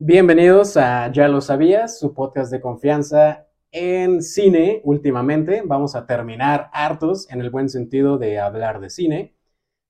Bienvenidos 0.00 0.76
a 0.76 1.10
Ya 1.10 1.26
lo 1.26 1.40
sabías, 1.40 1.98
su 1.98 2.14
podcast 2.14 2.52
de 2.52 2.60
confianza 2.60 3.48
en 3.72 4.22
cine 4.22 4.80
últimamente. 4.84 5.64
Vamos 5.66 5.96
a 5.96 6.06
terminar 6.06 6.70
hartos 6.72 7.28
en 7.32 7.40
el 7.40 7.50
buen 7.50 7.68
sentido 7.68 8.16
de 8.16 8.38
hablar 8.38 8.78
de 8.78 8.90
cine. 8.90 9.34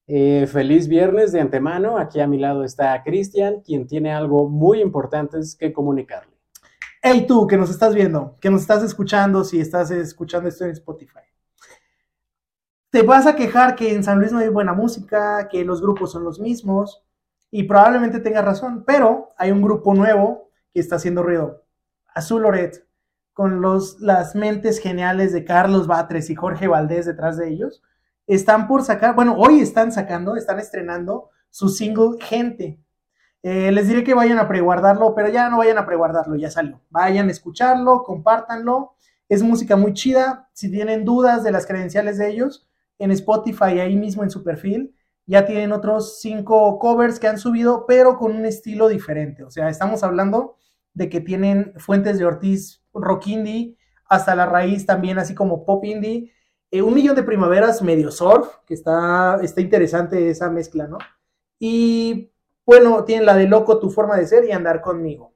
Eh, 0.07 0.47
feliz 0.51 0.89
viernes 0.89 1.33
de 1.33 1.43
antemano. 1.43 1.99
Aquí 1.99 2.21
a 2.21 2.27
mi 2.27 2.39
lado 2.39 2.65
está 2.65 3.03
Cristian, 3.03 3.61
quien 3.61 3.87
tiene 3.87 4.11
algo 4.11 4.49
muy 4.49 4.81
importante 4.81 5.41
que 5.59 5.75
comunicarle. 5.75 6.33
Hey 7.03 7.27
tú, 7.29 7.47
que 7.47 7.59
nos 7.59 7.69
estás 7.69 7.95
viendo, 7.95 8.35
que 8.41 8.49
nos 8.49 8.63
estás 8.63 8.83
escuchando, 8.83 9.45
si 9.45 9.61
estás 9.61 9.91
escuchando 9.91 10.49
esto 10.49 10.65
en 10.65 10.71
Spotify. 10.71 11.21
Te 12.89 13.03
vas 13.03 13.27
a 13.27 13.37
quejar 13.37 13.77
que 13.77 13.93
en 13.93 14.03
San 14.03 14.21
Luis 14.21 14.33
no 14.33 14.39
hay 14.39 14.49
buena 14.49 14.73
música, 14.73 15.49
que 15.51 15.67
los 15.67 15.83
grupos 15.83 16.13
son 16.13 16.25
los 16.25 16.41
mismos, 16.41 17.05
y 17.51 17.65
probablemente 17.65 18.21
tengas 18.21 18.45
razón, 18.45 18.85
pero 18.87 19.29
hay 19.37 19.51
un 19.51 19.63
grupo 19.63 19.95
nuevo 19.95 20.51
que 20.73 20.81
está 20.81 20.97
haciendo 20.97 21.23
ruido. 21.23 21.65
Azul 22.15 22.43
Loret, 22.43 22.87
con 23.33 23.61
los, 23.61 24.01
las 24.01 24.35
mentes 24.35 24.81
geniales 24.81 25.33
de 25.33 25.45
Carlos 25.45 25.87
Batres 25.87 26.29
y 26.31 26.35
Jorge 26.35 26.67
Valdés 26.67 27.07
detrás 27.07 27.37
de 27.37 27.49
ellos, 27.49 27.83
están 28.27 28.69
por 28.69 28.83
sacar, 28.83 29.15
bueno, 29.15 29.37
hoy 29.39 29.61
están 29.61 29.93
sacando, 29.93 30.37
están 30.37 30.59
estrenando 30.59 31.31
su 31.51 31.69
single 31.69 32.19
Gente. 32.21 32.79
Eh, 33.43 33.71
les 33.71 33.87
diré 33.87 34.03
que 34.03 34.15
vayan 34.15 34.39
a 34.39 34.49
preguardarlo, 34.49 35.15
pero 35.15 35.29
ya 35.29 35.49
no 35.49 35.59
vayan 35.59 35.79
a 35.79 35.87
preguardarlo, 35.87 36.37
ya 36.37 36.51
salió. 36.51 36.81
Vayan 36.91 37.29
a 37.29 37.31
escucharlo, 37.31 38.03
compártanlo. 38.03 38.97
Es 39.29 39.43
música 39.43 39.77
muy 39.77 39.95
chida. 39.95 40.49
Si 40.53 40.71
tienen 40.71 41.05
dudas 41.05 41.45
de 41.45 41.53
las 41.53 41.65
credenciales 41.65 42.19
de 42.19 42.31
ellos, 42.31 42.69
en 42.99 43.13
Spotify, 43.13 43.79
ahí 43.81 43.97
mismo 43.97 44.25
en 44.25 44.31
su 44.31 44.43
perfil, 44.43 44.95
ya 45.29 45.45
tienen 45.45 45.73
otros 45.73 46.21
cinco 46.21 46.79
covers 46.79 47.21
que 47.21 47.29
han 47.29 47.39
subido, 47.39 47.85
pero 47.87 48.17
con 48.17 48.35
un 48.35 48.47
estilo 48.47 48.89
diferente. 48.89 49.45
O 49.45 49.51
sea, 49.51 49.69
estamos 49.69 50.03
hablando 50.03 50.57
de 50.95 51.11
que 51.11 51.21
tienen 51.21 51.75
fuentes 51.77 52.19
de 52.19 52.25
Ortiz 52.25 52.83
rock 52.95 53.27
indie, 53.27 53.77
hasta 54.07 54.35
la 54.35 54.47
raíz 54.47 54.87
también, 54.87 55.19
así 55.19 55.35
como 55.35 55.67
pop 55.67 55.85
indie. 55.85 56.33
Eh, 56.71 56.81
un 56.81 56.95
millón 56.95 57.15
de 57.15 57.23
primaveras 57.23 57.83
medio 57.83 58.11
surf, 58.11 58.49
que 58.67 58.73
está, 58.73 59.39
está 59.43 59.61
interesante 59.61 60.31
esa 60.31 60.49
mezcla, 60.49 60.87
¿no? 60.87 60.97
Y 61.59 62.33
bueno, 62.65 63.05
tienen 63.05 63.27
la 63.27 63.37
de 63.37 63.47
Loco, 63.47 63.79
tu 63.79 63.91
forma 63.91 64.17
de 64.17 64.27
ser 64.27 64.47
y 64.47 64.53
andar 64.53 64.81
conmigo. 64.81 65.35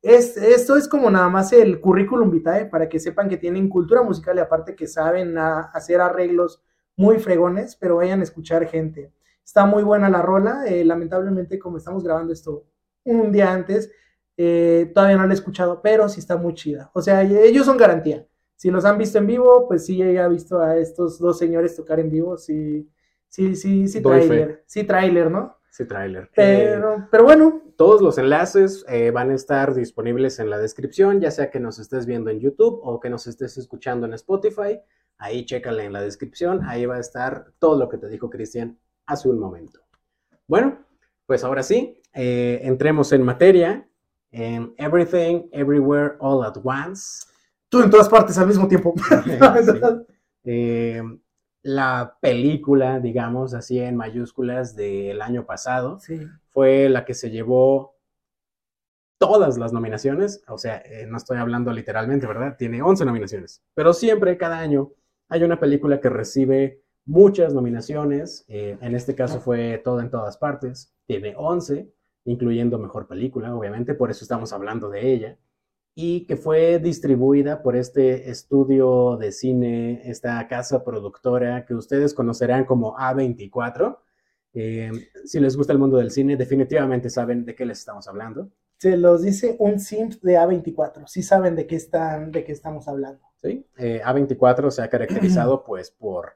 Es, 0.00 0.36
esto 0.36 0.76
es 0.76 0.86
como 0.86 1.10
nada 1.10 1.28
más 1.28 1.52
el 1.52 1.80
currículum 1.80 2.30
vitae 2.30 2.66
para 2.66 2.88
que 2.88 3.00
sepan 3.00 3.28
que 3.28 3.38
tienen 3.38 3.68
cultura 3.68 4.02
musical 4.02 4.36
y 4.36 4.40
aparte 4.40 4.76
que 4.76 4.86
saben 4.86 5.36
hacer 5.36 6.00
arreglos 6.00 6.62
muy 6.96 7.18
fregones, 7.18 7.74
pero 7.74 7.96
vayan 7.96 8.20
a 8.20 8.24
escuchar 8.24 8.68
gente. 8.68 9.12
Está 9.44 9.66
muy 9.66 9.82
buena 9.82 10.08
la 10.08 10.22
rola. 10.22 10.64
Eh, 10.66 10.84
lamentablemente, 10.84 11.58
como 11.58 11.76
estamos 11.76 12.04
grabando 12.04 12.32
esto 12.32 12.66
un 13.04 13.32
día 13.32 13.52
antes, 13.52 13.90
eh, 14.36 14.90
todavía 14.94 15.16
no 15.16 15.26
la 15.26 15.32
he 15.32 15.34
escuchado, 15.34 15.82
pero 15.82 16.08
sí 16.08 16.20
está 16.20 16.36
muy 16.36 16.54
chida. 16.54 16.90
O 16.94 17.02
sea, 17.02 17.22
ellos 17.22 17.66
son 17.66 17.76
garantía. 17.76 18.26
Si 18.56 18.70
los 18.70 18.84
han 18.84 18.96
visto 18.96 19.18
en 19.18 19.26
vivo, 19.26 19.66
pues 19.66 19.86
sí, 19.86 20.00
he 20.00 20.28
visto 20.28 20.60
a 20.60 20.76
estos 20.76 21.18
dos 21.18 21.38
señores 21.38 21.74
tocar 21.74 21.98
en 21.98 22.10
vivo. 22.10 22.36
Sí, 22.36 22.88
sí, 23.28 23.56
sí, 23.56 23.88
sí, 23.88 24.00
trailer. 24.00 24.62
Sí, 24.66 24.84
trailer, 24.84 25.30
¿no? 25.30 25.58
Sí, 25.70 25.84
trailer. 25.84 26.30
Pero, 26.34 27.08
pero 27.10 27.24
bueno. 27.24 27.62
Todos 27.76 28.00
los 28.00 28.18
enlaces 28.18 28.84
eh, 28.88 29.10
van 29.10 29.30
a 29.30 29.34
estar 29.34 29.74
disponibles 29.74 30.38
en 30.38 30.50
la 30.50 30.58
descripción, 30.58 31.20
ya 31.20 31.32
sea 31.32 31.50
que 31.50 31.58
nos 31.58 31.80
estés 31.80 32.06
viendo 32.06 32.30
en 32.30 32.38
YouTube 32.38 32.78
o 32.84 33.00
que 33.00 33.10
nos 33.10 33.26
estés 33.26 33.58
escuchando 33.58 34.06
en 34.06 34.12
Spotify. 34.12 34.80
Ahí 35.18 35.44
chécale 35.44 35.84
en 35.84 35.92
la 35.92 36.02
descripción, 36.02 36.60
ahí 36.64 36.86
va 36.86 36.96
a 36.96 37.00
estar 37.00 37.52
todo 37.58 37.78
lo 37.78 37.88
que 37.88 37.98
te 37.98 38.08
dijo 38.08 38.30
Cristian 38.30 38.78
hace 39.12 39.28
un 39.28 39.38
momento. 39.38 39.80
Bueno, 40.46 40.78
pues 41.26 41.44
ahora 41.44 41.62
sí, 41.62 42.00
eh, 42.14 42.60
entremos 42.62 43.12
en 43.12 43.22
materia. 43.22 43.88
En 44.30 44.74
Everything, 44.78 45.48
Everywhere, 45.52 46.14
All 46.18 46.44
at 46.44 46.56
Once. 46.62 47.26
Tú 47.68 47.82
en 47.82 47.90
todas 47.90 48.08
partes 48.08 48.36
al 48.38 48.46
mismo 48.46 48.66
tiempo. 48.68 48.94
Eh, 50.44 51.00
la 51.62 52.18
película, 52.20 52.98
digamos 52.98 53.54
así 53.54 53.78
en 53.78 53.96
mayúsculas 53.96 54.74
del 54.74 55.22
año 55.22 55.46
pasado, 55.46 56.00
fue 56.50 56.88
la 56.88 57.04
que 57.04 57.14
se 57.14 57.30
llevó 57.30 57.96
todas 59.18 59.56
las 59.56 59.72
nominaciones, 59.72 60.42
o 60.48 60.58
sea, 60.58 60.82
eh, 60.84 61.06
no 61.06 61.16
estoy 61.16 61.38
hablando 61.38 61.72
literalmente, 61.72 62.26
¿verdad? 62.26 62.56
Tiene 62.58 62.82
11 62.82 63.04
nominaciones, 63.04 63.62
pero 63.72 63.94
siempre, 63.94 64.36
cada 64.36 64.58
año, 64.58 64.90
hay 65.28 65.44
una 65.44 65.60
película 65.60 66.00
que 66.00 66.08
recibe 66.08 66.81
muchas 67.04 67.54
nominaciones. 67.54 68.44
Eh, 68.48 68.78
en 68.80 68.94
este 68.94 69.14
caso 69.14 69.40
fue 69.40 69.78
Todo 69.78 70.00
en 70.00 70.10
todas 70.10 70.36
partes. 70.36 70.92
Tiene 71.06 71.34
11, 71.36 71.92
incluyendo 72.24 72.78
Mejor 72.78 73.06
Película, 73.06 73.54
obviamente, 73.54 73.94
por 73.94 74.10
eso 74.10 74.24
estamos 74.24 74.52
hablando 74.52 74.88
de 74.88 75.12
ella. 75.12 75.38
Y 75.94 76.26
que 76.26 76.36
fue 76.36 76.78
distribuida 76.78 77.62
por 77.62 77.76
este 77.76 78.30
estudio 78.30 79.18
de 79.18 79.30
cine, 79.30 80.02
esta 80.04 80.46
casa 80.48 80.84
productora 80.84 81.66
que 81.66 81.74
ustedes 81.74 82.14
conocerán 82.14 82.64
como 82.64 82.96
A24. 82.96 83.98
Eh, 84.54 84.90
si 85.24 85.38
les 85.38 85.56
gusta 85.56 85.72
el 85.72 85.78
mundo 85.78 85.98
del 85.98 86.10
cine, 86.10 86.36
definitivamente 86.36 87.10
saben 87.10 87.44
de 87.44 87.54
qué 87.54 87.66
les 87.66 87.80
estamos 87.80 88.08
hablando. 88.08 88.50
Se 88.78 88.96
los 88.96 89.22
dice 89.22 89.54
un 89.58 89.78
simp 89.78 90.14
de 90.22 90.36
A24, 90.36 91.06
sí 91.06 91.22
saben 91.22 91.54
de 91.54 91.66
qué, 91.66 91.76
están, 91.76 92.32
de 92.32 92.42
qué 92.42 92.52
estamos 92.52 92.88
hablando. 92.88 93.20
Sí, 93.42 93.66
eh, 93.76 94.00
A24 94.04 94.70
se 94.70 94.82
ha 94.82 94.88
caracterizado 94.88 95.62
pues 95.66 95.90
por 95.90 96.32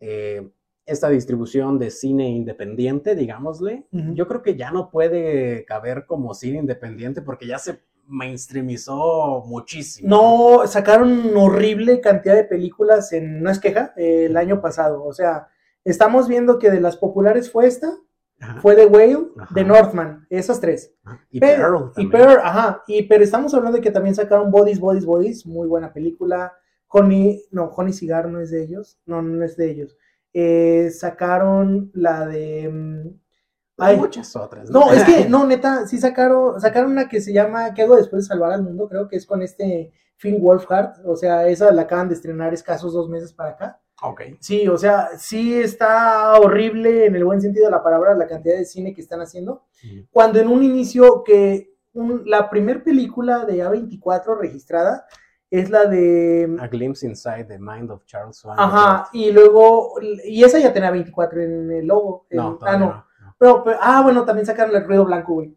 eh, 0.00 0.48
esta 0.86 1.08
distribución 1.10 1.78
de 1.78 1.90
cine 1.90 2.30
independiente, 2.30 3.14
digámosle, 3.14 3.86
yo 3.92 4.26
creo 4.26 4.42
que 4.42 4.56
ya 4.56 4.70
no 4.70 4.90
puede 4.90 5.64
caber 5.66 6.06
como 6.06 6.32
cine 6.32 6.58
independiente 6.58 7.20
porque 7.20 7.46
ya 7.46 7.58
se 7.58 7.80
mainstreamizó 8.06 9.44
muchísimo. 9.46 10.08
No, 10.08 10.66
sacaron 10.66 11.36
horrible 11.36 12.00
cantidad 12.00 12.34
de 12.34 12.44
películas 12.44 13.12
en, 13.12 13.42
no 13.42 13.50
es 13.50 13.58
queja, 13.58 13.92
el 13.96 14.36
año 14.36 14.62
pasado. 14.62 15.04
O 15.04 15.12
sea, 15.12 15.48
estamos 15.84 16.26
viendo 16.26 16.58
que 16.58 16.70
de 16.70 16.80
las 16.80 16.96
populares 16.96 17.52
fue 17.52 17.66
esta, 17.66 17.92
fue 18.62 18.74
The 18.74 18.86
Whale, 18.86 19.28
The 19.52 19.64
Northman, 19.64 20.26
esas 20.30 20.60
tres. 20.60 20.94
Y 21.30 21.40
Pearl. 21.40 21.92
Y 21.96 22.06
Pearl, 22.06 22.40
ajá. 22.42 22.82
Y, 22.86 23.02
pero 23.02 23.24
estamos 23.24 23.52
hablando 23.52 23.76
de 23.76 23.82
que 23.82 23.90
también 23.90 24.14
sacaron 24.14 24.50
Bodies, 24.50 24.80
Bodies, 24.80 25.04
Bodies, 25.04 25.46
muy 25.46 25.66
buena 25.68 25.92
película. 25.92 26.52
Honey, 26.88 27.44
no, 27.50 27.66
Honey 27.66 27.92
Cigar 27.92 28.28
no 28.28 28.40
es 28.40 28.50
de 28.50 28.62
ellos, 28.62 28.98
no, 29.06 29.22
no 29.22 29.44
es 29.44 29.56
de 29.56 29.70
ellos. 29.70 29.96
Eh, 30.32 30.90
sacaron 30.90 31.90
la 31.94 32.26
de... 32.26 32.68
Mm, 32.68 33.20
hay 33.78 33.96
muchas 33.96 34.34
otras. 34.34 34.70
¿no? 34.70 34.92
es 34.92 35.04
que, 35.04 35.28
no, 35.28 35.46
neta, 35.46 35.86
sí 35.86 35.98
sacaron, 35.98 36.60
sacaron 36.60 36.92
una 36.92 37.08
que 37.08 37.20
se 37.20 37.32
llama 37.32 37.74
¿Qué 37.74 37.82
hago 37.82 37.96
después 37.96 38.24
de 38.24 38.28
salvar 38.28 38.52
al 38.52 38.62
mundo? 38.62 38.88
Creo 38.88 39.08
que 39.08 39.16
es 39.16 39.26
con 39.26 39.42
este 39.42 39.92
Finn 40.16 40.40
Wolfhard. 40.40 41.06
O 41.06 41.16
sea, 41.16 41.46
esa 41.46 41.70
la 41.70 41.82
acaban 41.82 42.08
de 42.08 42.14
estrenar 42.14 42.52
escasos 42.52 42.92
dos 42.92 43.08
meses 43.08 43.32
para 43.32 43.50
acá. 43.50 43.80
Ok. 44.02 44.22
Sí, 44.40 44.68
o 44.68 44.76
sea, 44.76 45.10
sí 45.18 45.54
está 45.54 46.38
horrible 46.38 47.06
en 47.06 47.16
el 47.16 47.24
buen 47.24 47.40
sentido 47.40 47.66
de 47.66 47.72
la 47.72 47.82
palabra 47.82 48.14
la 48.14 48.28
cantidad 48.28 48.56
de 48.56 48.64
cine 48.64 48.94
que 48.94 49.00
están 49.00 49.20
haciendo. 49.20 49.64
Cuando 50.10 50.38
en 50.38 50.48
un 50.48 50.62
inicio 50.62 51.22
que 51.24 51.74
la 52.24 52.48
primera 52.48 52.82
película 52.82 53.44
de 53.44 53.64
A24 53.64 54.38
registrada 54.38 55.06
es 55.50 55.70
la 55.70 55.86
de... 55.86 56.56
A 56.60 56.66
Glimpse 56.68 57.06
Inside 57.06 57.44
the 57.44 57.58
Mind 57.58 57.90
of 57.90 58.04
Charles 58.04 58.36
Swan. 58.36 58.56
Ajá, 58.58 59.08
y 59.12 59.30
luego, 59.32 59.94
y 60.24 60.44
esa 60.44 60.58
ya 60.58 60.72
tenía 60.72 60.90
24 60.90 61.42
en 61.42 61.70
el 61.70 61.86
logo. 61.86 62.26
no, 62.30 62.58
ah, 62.62 62.76
no. 62.76 63.04
Pero, 63.38 63.64
ah, 63.80 64.02
bueno, 64.02 64.24
también 64.24 64.46
sacaron 64.46 64.74
el 64.74 64.84
Ruido 64.84 65.04
Blanco, 65.04 65.34
güey. 65.34 65.56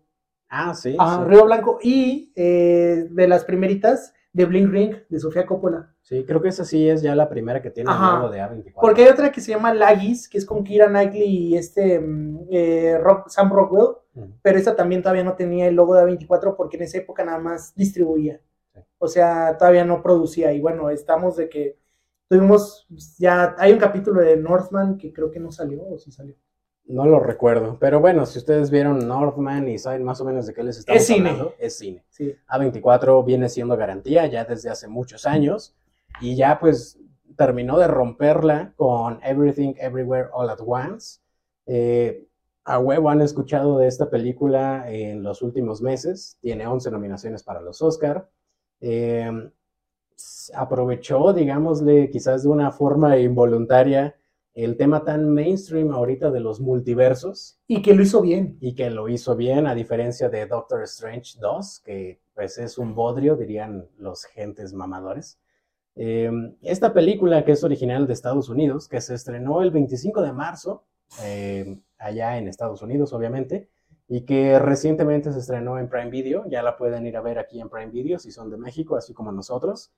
Ah, 0.49 0.73
sí. 0.73 0.95
Ajá, 0.97 1.23
Ruido 1.23 1.45
Blanco. 1.45 1.79
Y 1.81 2.31
eh, 2.35 3.07
de 3.09 3.27
las 3.27 3.43
primeritas, 3.43 4.13
de 4.33 4.45
Blink 4.45 4.71
Ring, 4.71 4.95
de 5.09 5.19
Sofía 5.19 5.45
Coppola. 5.45 5.93
Sí, 6.01 6.23
creo 6.25 6.41
que 6.41 6.49
esa 6.49 6.63
sí 6.63 6.87
es 6.89 7.01
ya 7.01 7.15
la 7.15 7.29
primera 7.29 7.61
que 7.61 7.71
tiene 7.71 7.91
el 7.91 7.97
logo 7.97 8.29
de 8.29 8.41
A24. 8.41 8.73
Porque 8.79 9.03
hay 9.03 9.09
otra 9.09 9.31
que 9.31 9.41
se 9.41 9.51
llama 9.51 9.73
Lagis, 9.73 10.29
que 10.29 10.37
es 10.37 10.45
con 10.45 10.63
Kira 10.63 10.87
Knightley 10.87 11.23
y 11.23 11.57
este 11.57 11.99
mm, 11.99 12.47
eh, 12.49 12.97
Rock, 13.01 13.29
Sam 13.29 13.51
Rockwell, 13.51 13.95
pero 14.41 14.57
esa 14.57 14.75
también 14.75 15.01
todavía 15.01 15.23
no 15.23 15.35
tenía 15.35 15.67
el 15.67 15.75
logo 15.75 15.95
de 15.95 16.03
A24 16.03 16.55
porque 16.55 16.77
en 16.77 16.83
esa 16.83 16.97
época 16.97 17.23
nada 17.23 17.39
más 17.39 17.73
distribuía 17.75 18.41
o 19.01 19.07
sea, 19.07 19.57
todavía 19.57 19.83
no 19.83 20.03
producía. 20.03 20.53
Y 20.53 20.61
bueno, 20.61 20.91
estamos 20.91 21.35
de 21.35 21.49
que 21.49 21.75
tuvimos, 22.29 22.85
ya 23.17 23.55
hay 23.57 23.73
un 23.73 23.79
capítulo 23.79 24.21
de 24.21 24.37
Northman 24.37 24.97
que 24.99 25.11
creo 25.11 25.31
que 25.31 25.39
no 25.39 25.51
salió, 25.51 25.83
o 25.83 25.97
sí 25.97 26.11
salió. 26.11 26.35
No 26.85 27.07
lo 27.07 27.19
recuerdo, 27.19 27.77
pero 27.79 27.99
bueno, 27.99 28.27
si 28.27 28.37
ustedes 28.37 28.69
vieron 28.69 29.07
Northman 29.07 29.67
y 29.67 29.79
saben 29.79 30.03
más 30.03 30.21
o 30.21 30.25
menos 30.25 30.45
de 30.45 30.53
qué 30.53 30.63
les 30.63 30.77
estamos 30.77 31.01
es 31.01 31.09
hablando, 31.09 31.45
cine. 31.45 31.55
es 31.57 31.77
cine. 31.77 32.05
Sí. 32.09 32.35
A24 32.47 33.25
viene 33.25 33.49
siendo 33.49 33.75
garantía 33.75 34.27
ya 34.27 34.45
desde 34.45 34.69
hace 34.69 34.87
muchos 34.87 35.25
años 35.25 35.75
y 36.19 36.35
ya 36.35 36.59
pues 36.59 36.99
terminó 37.35 37.79
de 37.79 37.87
romperla 37.87 38.73
con 38.75 39.19
Everything 39.23 39.73
Everywhere 39.77 40.29
All 40.31 40.49
at 40.49 40.59
Once. 40.63 41.21
Eh, 41.65 42.27
a 42.65 42.77
huevo 42.77 43.09
han 43.09 43.21
escuchado 43.21 43.79
de 43.79 43.87
esta 43.87 44.11
película 44.11 44.85
en 44.91 45.23
los 45.23 45.41
últimos 45.41 45.81
meses, 45.81 46.37
tiene 46.39 46.67
11 46.67 46.91
nominaciones 46.91 47.41
para 47.41 47.61
los 47.61 47.81
Oscar. 47.81 48.29
Em, 48.81 49.51
aprovechó, 50.53 51.33
digámosle, 51.33 52.09
quizás 52.09 52.43
de 52.43 52.49
una 52.49 52.71
forma 52.71 53.17
involuntaria, 53.17 54.15
el 54.53 54.75
tema 54.75 55.03
tan 55.03 55.29
mainstream 55.33 55.91
ahorita 55.91 56.29
de 56.29 56.41
los 56.41 56.59
multiversos. 56.59 57.59
Y 57.67 57.81
que 57.81 57.93
lo 57.93 58.03
hizo 58.03 58.21
bien. 58.21 58.57
Y 58.59 58.75
que 58.75 58.89
lo 58.89 59.07
hizo 59.07 59.35
bien, 59.35 59.65
a 59.65 59.75
diferencia 59.75 60.29
de 60.29 60.45
Doctor 60.45 60.83
Strange 60.83 61.39
2, 61.39 61.81
que 61.85 62.19
pues 62.33 62.57
es 62.57 62.77
un 62.77 62.95
bodrio, 62.95 63.35
dirían 63.35 63.87
los 63.97 64.25
gentes 64.25 64.73
mamadores. 64.73 65.39
Em, 65.95 66.55
esta 66.61 66.93
película, 66.93 67.45
que 67.45 67.51
es 67.53 67.63
original 67.63 68.07
de 68.07 68.13
Estados 68.13 68.49
Unidos, 68.49 68.87
que 68.87 69.01
se 69.01 69.13
estrenó 69.13 69.61
el 69.61 69.71
25 69.71 70.21
de 70.21 70.33
marzo, 70.33 70.85
em, 71.23 71.81
allá 71.97 72.37
en 72.37 72.47
Estados 72.47 72.81
Unidos, 72.81 73.13
obviamente, 73.13 73.69
y 74.13 74.25
que 74.25 74.59
recientemente 74.59 75.31
se 75.31 75.39
estrenó 75.39 75.79
en 75.79 75.87
Prime 75.87 76.09
Video, 76.09 76.43
ya 76.49 76.61
la 76.61 76.75
pueden 76.75 77.07
ir 77.07 77.15
a 77.15 77.21
ver 77.21 77.39
aquí 77.39 77.61
en 77.61 77.69
Prime 77.69 77.91
Video 77.93 78.19
si 78.19 78.29
son 78.29 78.49
de 78.49 78.57
México, 78.57 78.97
así 78.97 79.13
como 79.13 79.31
nosotros. 79.31 79.89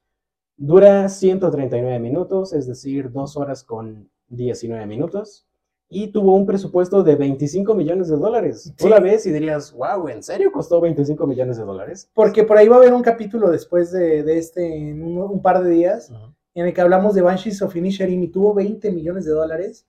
Dura 0.56 1.10
139 1.10 1.98
minutos, 1.98 2.54
es 2.54 2.68
decir, 2.68 3.12
dos 3.12 3.36
horas 3.38 3.64
con 3.64 4.08
19 4.28 4.86
minutos 4.86 5.48
y 5.90 6.10
tuvo 6.10 6.36
un 6.36 6.46
presupuesto 6.46 7.02
de 7.02 7.16
25 7.16 7.74
millones 7.74 8.08
de 8.08 8.18
dólares. 8.18 8.72
Tú 8.78 8.88
la 8.88 9.00
ves 9.00 9.26
y 9.26 9.32
dirías, 9.32 9.74
wow, 9.74 10.08
¿en 10.08 10.22
serio 10.22 10.52
costó 10.52 10.80
25 10.80 11.26
millones 11.26 11.58
de 11.58 11.64
dólares? 11.64 12.08
Porque 12.14 12.44
por 12.44 12.58
ahí 12.58 12.68
va 12.68 12.76
a 12.76 12.80
haber 12.80 12.94
un 12.94 13.02
capítulo 13.02 13.50
después 13.50 13.92
de, 13.92 14.20
este, 14.38 14.92
en 14.92 15.02
un, 15.02 15.42
par 15.42 15.64
de 15.64 15.72
días, 15.72 16.12
en 16.54 16.68
el 16.68 16.72
que 16.72 16.82
hablamos 16.82 17.16
de 17.16 17.24
Banshees 17.24 17.64
of 17.64 17.76
Inisherin 17.76 18.22
y 18.22 18.28
tuvo 18.28 18.54
20 18.54 18.92
millones 18.92 19.26
de 19.26 19.32
dólares. 19.32 19.88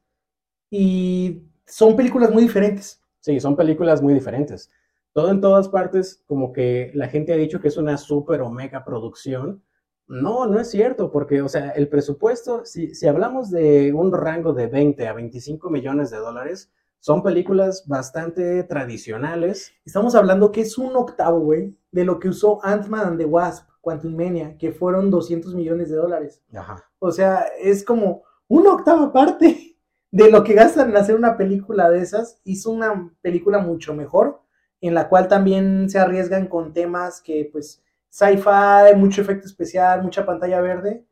Y 0.71 1.43
son 1.67 1.95
películas 1.95 2.31
muy 2.33 2.45
diferentes. 2.45 3.04
Sí, 3.25 3.41
son 3.41 3.57
películas 3.57 4.03
muy 4.03 4.13
diferentes. 4.13 4.71
Todo 5.15 5.31
en 5.31 5.41
todas 5.41 5.71
partes, 5.71 6.23
como 6.27 6.53
que 6.53 6.91
la 6.93 7.09
gente 7.09 7.33
ha 7.33 7.37
dicho 7.37 7.59
que 7.59 7.69
es 7.69 7.79
una 7.79 7.97
super 7.97 8.43
omega 8.43 8.85
producción, 8.85 9.63
no, 10.07 10.45
no 10.45 10.61
es 10.61 10.71
cierto, 10.71 11.11
porque, 11.11 11.41
o 11.41 11.49
sea, 11.49 11.71
el 11.71 11.89
presupuesto, 11.89 12.67
si, 12.67 12.95
si 12.95 13.07
hablamos 13.07 13.51
de 13.51 13.95
un 13.95 14.13
rango 14.13 14.53
de 14.53 14.67
20 14.67 15.09
a 15.09 15.15
25 15.15 15.71
millones 15.71 16.11
de 16.11 16.19
dólares, 16.19 16.71
son 17.01 17.23
películas 17.23 17.87
bastante 17.89 18.63
tradicionales. 18.65 19.73
Estamos 19.87 20.15
hablando 20.15 20.53
que 20.53 20.61
es 20.61 20.77
un 20.77 20.95
octavo, 20.95 21.39
güey, 21.41 21.79
de 21.93 22.05
lo 22.05 22.19
que 22.19 22.29
usó 22.29 22.63
Ant-Man 22.63 23.07
and 23.07 23.19
the 23.19 23.25
Wasp, 23.25 23.67
Quantum 23.81 24.15
Mania, 24.15 24.59
que 24.59 24.71
fueron 24.71 25.11
200 25.11 25.55
millones 25.55 25.89
de 25.89 25.97
dólares. 25.97 26.43
Ajá. 26.55 26.85
O 26.99 27.11
sea, 27.11 27.47
es 27.59 27.87
como 27.87 28.25
una 28.49 28.75
octava 28.75 29.11
parte 29.15 29.74
de 30.15 30.31
lo 30.31 30.45
que 30.45 30.55
gastan 30.55 30.91
en 30.91 30.97
hacer 30.97 31.17
una 31.17 31.37
película 31.37 31.91
de 31.91 31.99
esas. 32.01 32.41
Hizo 32.45 32.71
una 32.71 33.13
película 33.21 33.59
mucho 33.59 33.95
mejor, 33.95 34.43
en 34.81 34.95
la 34.95 35.09
cual 35.09 35.27
también 35.27 35.91
se 35.91 35.99
arriesgan 35.99 36.47
con 36.47 36.73
temas 36.73 37.21
que, 37.21 37.49
pues, 37.51 37.83
sci-fi, 38.11 38.95
mucho 38.97 39.23
efecto 39.23 39.49
especial, 39.49 40.05
mucha 40.05 40.25
pantalla 40.25 40.61
verde. 40.61 41.05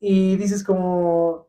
Y 0.00 0.36
dices 0.36 0.64
como, 0.64 1.46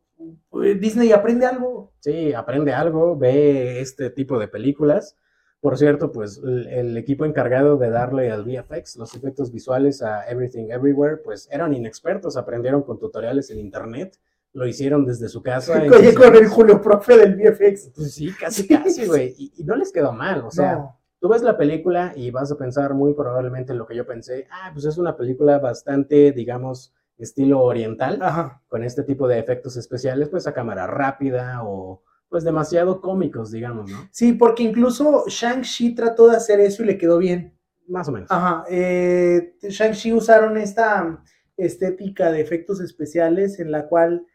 Disney 0.79 1.11
aprende 1.11 1.47
algo. 1.47 1.91
Sí, 2.01 2.33
aprende 2.33 2.71
algo, 2.71 3.17
ve 3.17 3.81
este 3.81 4.11
tipo 4.11 4.37
de 4.37 4.47
películas. 4.47 5.17
Por 5.59 5.79
cierto, 5.79 6.11
pues 6.11 6.39
el, 6.43 6.95
equipo 6.97 7.25
encargado 7.25 7.77
de 7.77 7.89
darle 7.89 8.29
al 8.29 8.43
VFX, 8.43 8.97
los 8.97 9.15
efectos 9.15 9.51
visuales 9.51 10.03
a 10.03 10.29
Everything 10.29 10.69
Everywhere, 10.69 11.17
pues 11.17 11.49
eran 11.51 11.73
inexpertos, 11.73 12.37
aprendieron 12.37 12.83
con 12.83 12.99
tutoriales 12.99 13.49
en 13.49 13.57
internet, 13.57 14.19
lo 14.53 14.67
hicieron 14.67 15.05
desde 15.05 15.29
su 15.29 15.41
casa. 15.41 15.81
Oye, 15.97 16.13
con 16.13 16.35
el 16.35 16.47
Julio 16.47 16.81
Profe 16.81 17.17
del 17.17 17.35
VFX. 17.35 17.91
Pues 17.95 18.13
sí, 18.13 18.31
casi, 18.39 18.67
casi, 18.67 19.05
güey. 19.05 19.35
Y, 19.37 19.63
no 19.63 19.75
les 19.75 19.91
quedó 19.91 20.13
mal, 20.13 20.41
o 20.45 20.51
sea, 20.51 20.95
Tú 21.21 21.29
ves 21.29 21.43
la 21.43 21.55
película 21.55 22.13
y 22.15 22.31
vas 22.31 22.51
a 22.51 22.57
pensar 22.57 22.95
muy 22.95 23.13
probablemente 23.13 23.73
en 23.73 23.77
lo 23.77 23.85
que 23.85 23.95
yo 23.95 24.07
pensé, 24.07 24.47
ah, 24.49 24.71
pues 24.73 24.85
es 24.85 24.97
una 24.97 25.15
película 25.15 25.59
bastante, 25.59 26.31
digamos, 26.31 26.95
estilo 27.19 27.61
oriental, 27.61 28.19
con 28.67 28.83
este 28.83 29.03
tipo 29.03 29.27
de 29.27 29.37
efectos 29.37 29.77
especiales, 29.77 30.29
pues 30.29 30.47
a 30.47 30.53
cámara 30.53 30.87
rápida 30.87 31.61
o 31.63 32.01
pues 32.27 32.43
demasiado 32.43 33.01
cómicos, 33.01 33.51
digamos, 33.51 33.91
¿no? 33.91 34.07
Sí, 34.09 34.33
porque 34.33 34.63
incluso 34.63 35.25
Shang-Chi 35.27 35.93
trató 35.93 36.27
de 36.27 36.37
hacer 36.37 36.59
eso 36.59 36.81
y 36.81 36.87
le 36.87 36.97
quedó 36.97 37.19
bien. 37.19 37.55
Más 37.87 38.07
o 38.07 38.13
menos. 38.13 38.31
Ajá. 38.31 38.63
Eh, 38.69 39.57
Shang-Chi 39.61 40.13
usaron 40.13 40.57
esta 40.57 41.21
estética 41.57 42.31
de 42.31 42.41
efectos 42.41 42.79
especiales 42.79 43.59
en 43.59 43.69
la 43.69 43.87
cual, 43.87 44.25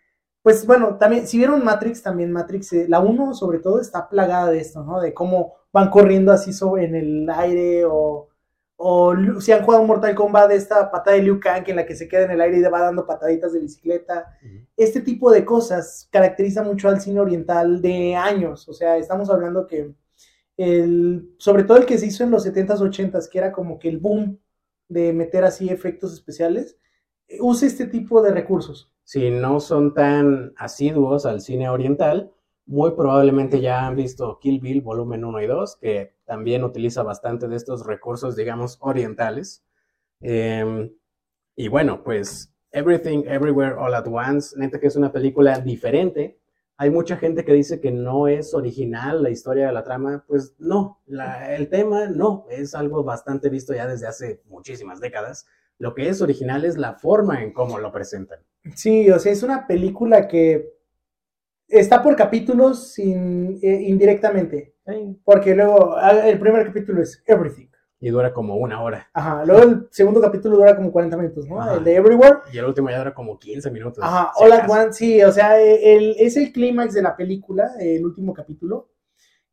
pues 0.47 0.65
bueno, 0.65 0.97
también, 0.97 1.27
si 1.27 1.39
vieron 1.39 1.65
Matrix, 1.65 2.05
también 2.05 2.31
Matrix, 2.31 2.73
eh, 2.73 2.87
la 2.89 3.01
1 3.01 3.35
sobre 3.35 3.59
todo 3.59 3.81
está 3.81 4.09
plagada 4.09 4.49
de 4.49 4.61
esto, 4.61 4.85
¿no? 4.85 5.01
De 5.01 5.13
cómo 5.13 5.55
van 5.73 5.91
corriendo 5.91 6.31
así 6.31 6.53
sobre, 6.53 6.85
en 6.85 6.95
el 6.95 7.29
aire 7.29 7.85
o, 7.85 8.29
o 8.77 9.41
si 9.41 9.51
han 9.51 9.65
jugado 9.65 9.83
Mortal 9.83 10.15
Kombat 10.15 10.51
de 10.51 10.55
esta 10.55 10.89
patada 10.89 11.17
de 11.17 11.25
Liu 11.25 11.41
Kang 11.41 11.65
en 11.67 11.75
la 11.75 11.85
que 11.85 11.97
se 11.97 12.07
queda 12.07 12.27
en 12.27 12.31
el 12.31 12.41
aire 12.41 12.59
y 12.59 12.63
va 12.63 12.81
dando 12.81 13.05
pataditas 13.09 13.55
de 13.55 13.59
bicicleta. 13.59 14.39
Este 14.77 15.01
tipo 15.01 15.33
de 15.33 15.45
cosas 15.45 16.09
caracteriza 16.13 16.63
mucho 16.63 16.89
al 16.89 17.01
cine 17.01 17.19
oriental 17.19 17.83
de 17.83 18.15
años, 18.15 18.69
o 18.69 18.73
sea, 18.73 18.99
estamos 18.99 19.29
hablando 19.31 19.67
que 19.67 19.97
el, 20.57 21.35
sobre 21.39 21.65
todo 21.65 21.79
el 21.79 21.87
que 21.87 21.99
se 21.99 22.07
hizo 22.07 22.23
en 22.23 22.31
los 22.31 22.47
70s, 22.47 22.79
80s, 22.79 23.29
que 23.29 23.39
era 23.39 23.51
como 23.51 23.81
que 23.81 23.89
el 23.89 23.99
boom 23.99 24.39
de 24.89 25.13
meter 25.13 25.45
así 25.45 25.71
efectos 25.71 26.13
especiales, 26.13 26.79
usa 27.41 27.67
este 27.67 27.87
tipo 27.87 28.23
de 28.23 28.31
recursos. 28.31 28.93
Si 29.07 29.31
no 29.31 29.61
son 29.61 29.95
tan 29.95 30.53
asiduos 30.57 31.27
al 31.27 31.41
cine 31.41 31.69
oriental, 31.69 32.33
muy 32.67 32.91
probablemente 32.91 33.61
ya 33.61 33.87
han 33.87 33.95
visto 33.95 34.41
Kill 34.41 34.59
Bill 34.59 34.81
volumen 34.83 35.25
1 35.25 35.43
y 35.43 35.47
2, 35.47 35.77
que 35.77 36.17
también 36.25 36.65
utiliza 36.65 37.05
bastante 37.05 37.47
de 37.47 37.55
estos 37.55 37.87
recursos, 37.87 38.35
digamos, 38.35 38.79
orientales. 38.81 39.65
Em, 40.21 40.93
y 41.55 41.69
bueno, 41.69 42.03
pues 42.03 42.53
Everything, 42.73 43.23
Everywhere, 43.29 43.77
All 43.79 43.95
at 43.95 44.09
Once, 44.09 44.59
neta 44.59 44.81
que 44.81 44.89
es 44.89 44.97
una 44.97 45.13
película 45.13 45.61
diferente. 45.61 46.41
Hay 46.77 46.91
mucha 46.91 47.17
gente 47.17 47.45
que 47.45 47.53
dice 47.53 47.81
que 47.81 47.93
no 47.93 48.27
es 48.27 48.55
original 48.55 49.23
la 49.23 49.31
historia 49.31 49.69
de 49.69 49.73
la 49.73 49.85
trama. 49.85 50.25
Pues 50.27 50.57
no, 50.59 51.01
el 51.07 51.69
tema 51.69 52.09
no, 52.09 52.47
es 52.51 52.75
algo 52.75 53.05
bastante 53.05 53.51
visto 53.51 53.73
ya 53.73 53.87
desde 53.87 54.09
hace 54.09 54.43
muchísimas 54.47 54.99
décadas. 54.99 55.47
Lo 55.79 55.95
que 55.95 56.09
es 56.09 56.23
original 56.23 56.65
es 56.65 56.77
la 56.77 56.95
forma 56.95 57.43
en 57.43 57.53
cómo 57.53 57.79
lo 57.79 57.93
presentan. 57.93 58.39
Sí, 58.75 59.11
o 59.11 59.19
sea, 59.19 59.33
es 59.33 59.43
una 59.43 59.67
película 59.67 60.27
que 60.27 60.73
está 61.69 62.03
por 62.03 62.17
capítulos 62.17 62.93
sin, 62.93 63.59
eh, 63.63 63.83
indirectamente. 63.83 64.75
Porque 65.25 65.55
luego 65.55 65.97
ah, 65.97 66.29
el 66.29 66.39
primer 66.39 66.65
capítulo 66.67 67.03
es 67.03 67.23
Everything. 67.27 67.67
Y 67.99 68.11
dura 68.11 68.33
como 68.33 68.57
una 68.57 68.83
hora. 68.83 69.09
Ajá, 69.15 69.45
luego 69.45 69.63
el 69.63 69.89
segundo 69.91 70.21
capítulo 70.21 70.57
dura 70.57 70.77
como 70.77 70.93
40 70.93 71.17
minutos, 71.17 71.49
¿no? 71.49 71.77
El 71.77 71.83
de 71.83 71.97
Everywhere. 71.97 72.41
Y 72.53 72.59
el 72.59 72.67
último 72.67 72.91
ya 72.91 72.99
dura 72.99 73.15
como 73.15 73.39
15 73.39 73.71
minutos. 73.71 74.05
Ajá, 74.05 74.33
All 74.37 74.53
at 74.53 74.69
Once, 74.69 74.93
sí, 74.93 75.23
o 75.23 75.33
sea, 75.33 75.61
el, 75.61 76.15
es 76.19 76.37
el 76.37 76.53
clímax 76.53 76.93
de 76.93 77.03
la 77.03 77.17
película, 77.17 77.73
el 77.81 78.05
último 78.05 78.35
capítulo, 78.35 78.91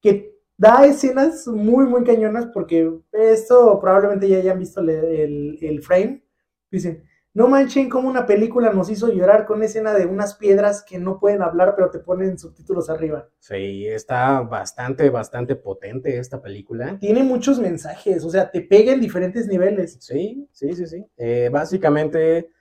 que 0.01 0.32
da 0.57 0.85
escenas 0.85 1.47
muy, 1.47 1.85
muy 1.85 2.03
cañonas, 2.03 2.47
porque 2.53 2.91
esto 3.11 3.79
probablemente 3.79 4.27
ya 4.29 4.37
hayan 4.37 4.59
visto 4.59 4.81
el, 4.81 4.89
el, 4.89 5.57
el 5.61 5.81
frame. 5.81 6.23
Dicen, 6.71 7.03
no 7.35 7.47
manchen 7.47 7.89
como 7.89 8.07
una 8.07 8.27
película 8.27 8.71
nos 8.71 8.91
hizo 8.91 9.11
llorar 9.11 9.47
con 9.47 9.63
escena 9.63 9.93
de 9.93 10.05
unas 10.05 10.35
piedras 10.35 10.83
que 10.87 10.99
no 10.99 11.19
pueden 11.19 11.41
hablar, 11.41 11.73
pero 11.75 11.89
te 11.89 11.97
ponen 11.97 12.37
subtítulos 12.37 12.91
arriba. 12.91 13.27
Sí, 13.39 13.87
está 13.87 14.41
bastante, 14.41 15.09
bastante 15.09 15.55
potente 15.55 16.19
esta 16.19 16.39
película. 16.39 16.99
Tiene 16.99 17.23
muchos 17.23 17.59
mensajes, 17.59 18.23
o 18.23 18.29
sea, 18.29 18.51
te 18.51 18.61
pega 18.61 18.93
en 18.93 19.01
diferentes 19.01 19.47
niveles. 19.47 19.97
Sí, 19.99 20.47
sí, 20.51 20.73
sí, 20.75 20.85
sí. 20.85 21.07
Eh, 21.17 21.49
básicamente, 21.51 22.51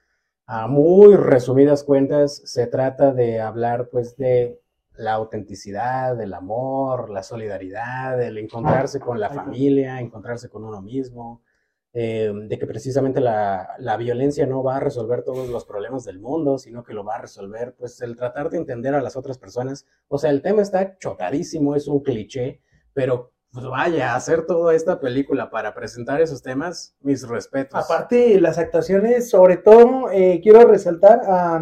a 0.46 0.66
muy 0.66 1.16
resumidas 1.16 1.84
cuentas, 1.84 2.40
se 2.46 2.66
trata 2.66 3.12
de 3.12 3.40
hablar, 3.40 3.90
pues, 3.90 4.16
de 4.16 4.58
la 4.96 5.12
autenticidad, 5.14 6.16
del 6.16 6.34
amor, 6.34 7.10
la 7.10 7.22
solidaridad, 7.22 8.22
el 8.22 8.38
encontrarse 8.38 9.00
con 9.00 9.18
la 9.18 9.30
familia, 9.30 10.00
encontrarse 10.00 10.48
con 10.48 10.64
uno 10.64 10.82
mismo 10.82 11.42
eh, 11.94 12.32
de 12.48 12.58
que 12.58 12.66
precisamente 12.66 13.20
la, 13.20 13.68
la, 13.78 13.98
violencia 13.98 14.46
no 14.46 14.62
va 14.62 14.76
a 14.76 14.80
resolver 14.80 15.24
todos 15.24 15.50
los 15.50 15.66
problemas 15.66 16.04
del 16.04 16.20
mundo, 16.20 16.56
sino 16.56 16.82
que 16.84 16.94
lo 16.94 17.04
va 17.04 17.16
a 17.16 17.20
resolver, 17.20 17.74
pues 17.76 18.00
el 18.00 18.16
tratar 18.16 18.48
de 18.48 18.56
entender 18.56 18.94
a 18.94 19.02
las 19.02 19.14
otras 19.14 19.36
personas. 19.36 19.86
O 20.08 20.16
sea, 20.16 20.30
el 20.30 20.40
tema 20.40 20.62
está 20.62 20.96
chocadísimo, 20.96 21.76
es 21.76 21.88
un 21.88 22.02
cliché, 22.02 22.62
pero 22.94 23.32
pues 23.52 23.66
vaya, 23.66 24.14
hacer 24.14 24.46
toda 24.46 24.74
esta 24.74 25.00
película 25.00 25.50
para 25.50 25.74
presentar 25.74 26.22
esos 26.22 26.40
temas, 26.40 26.96
mis 27.02 27.28
respetos. 27.28 27.78
Aparte, 27.84 28.40
las 28.40 28.56
actuaciones, 28.56 29.28
sobre 29.28 29.58
todo, 29.58 30.10
eh, 30.10 30.40
quiero 30.42 30.66
resaltar 30.66 31.20
a 31.28 31.60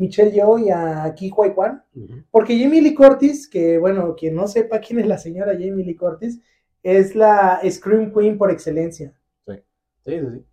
Michelle 0.00 0.32
Yeoh 0.32 0.58
y 0.58 0.70
a 0.70 1.14
Ki 1.14 1.28
Kwan, 1.28 1.84
porque 2.30 2.58
Jamie 2.58 2.80
Lee 2.80 2.94
Curtis, 2.94 3.46
que 3.46 3.76
bueno, 3.76 4.14
quien 4.16 4.34
no 4.34 4.48
sepa 4.48 4.80
quién 4.80 4.98
es 4.98 5.06
la 5.06 5.18
señora 5.18 5.52
Jamie 5.52 5.84
Lee 5.84 5.94
Curtis, 5.94 6.40
es 6.82 7.14
la 7.14 7.60
Scream 7.68 8.10
Queen 8.10 8.38
por 8.38 8.50
excelencia. 8.50 9.12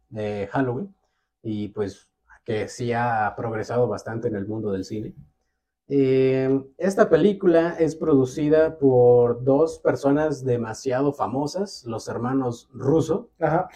De 0.09 0.47
Halloween, 0.51 0.93
y 1.41 1.69
pues 1.69 2.09
que 2.43 2.67
sí 2.67 2.91
ha 2.91 3.33
progresado 3.37 3.87
bastante 3.87 4.27
en 4.27 4.35
el 4.35 4.45
mundo 4.47 4.71
del 4.73 4.83
cine. 4.83 5.13
Eh, 5.89 6.65
esta 6.77 7.09
película 7.09 7.75
es 7.79 7.95
producida 7.95 8.77
por 8.77 9.43
dos 9.45 9.79
personas 9.79 10.43
demasiado 10.43 11.13
famosas, 11.13 11.85
los 11.85 12.09
hermanos 12.09 12.69
Russo, 12.73 13.29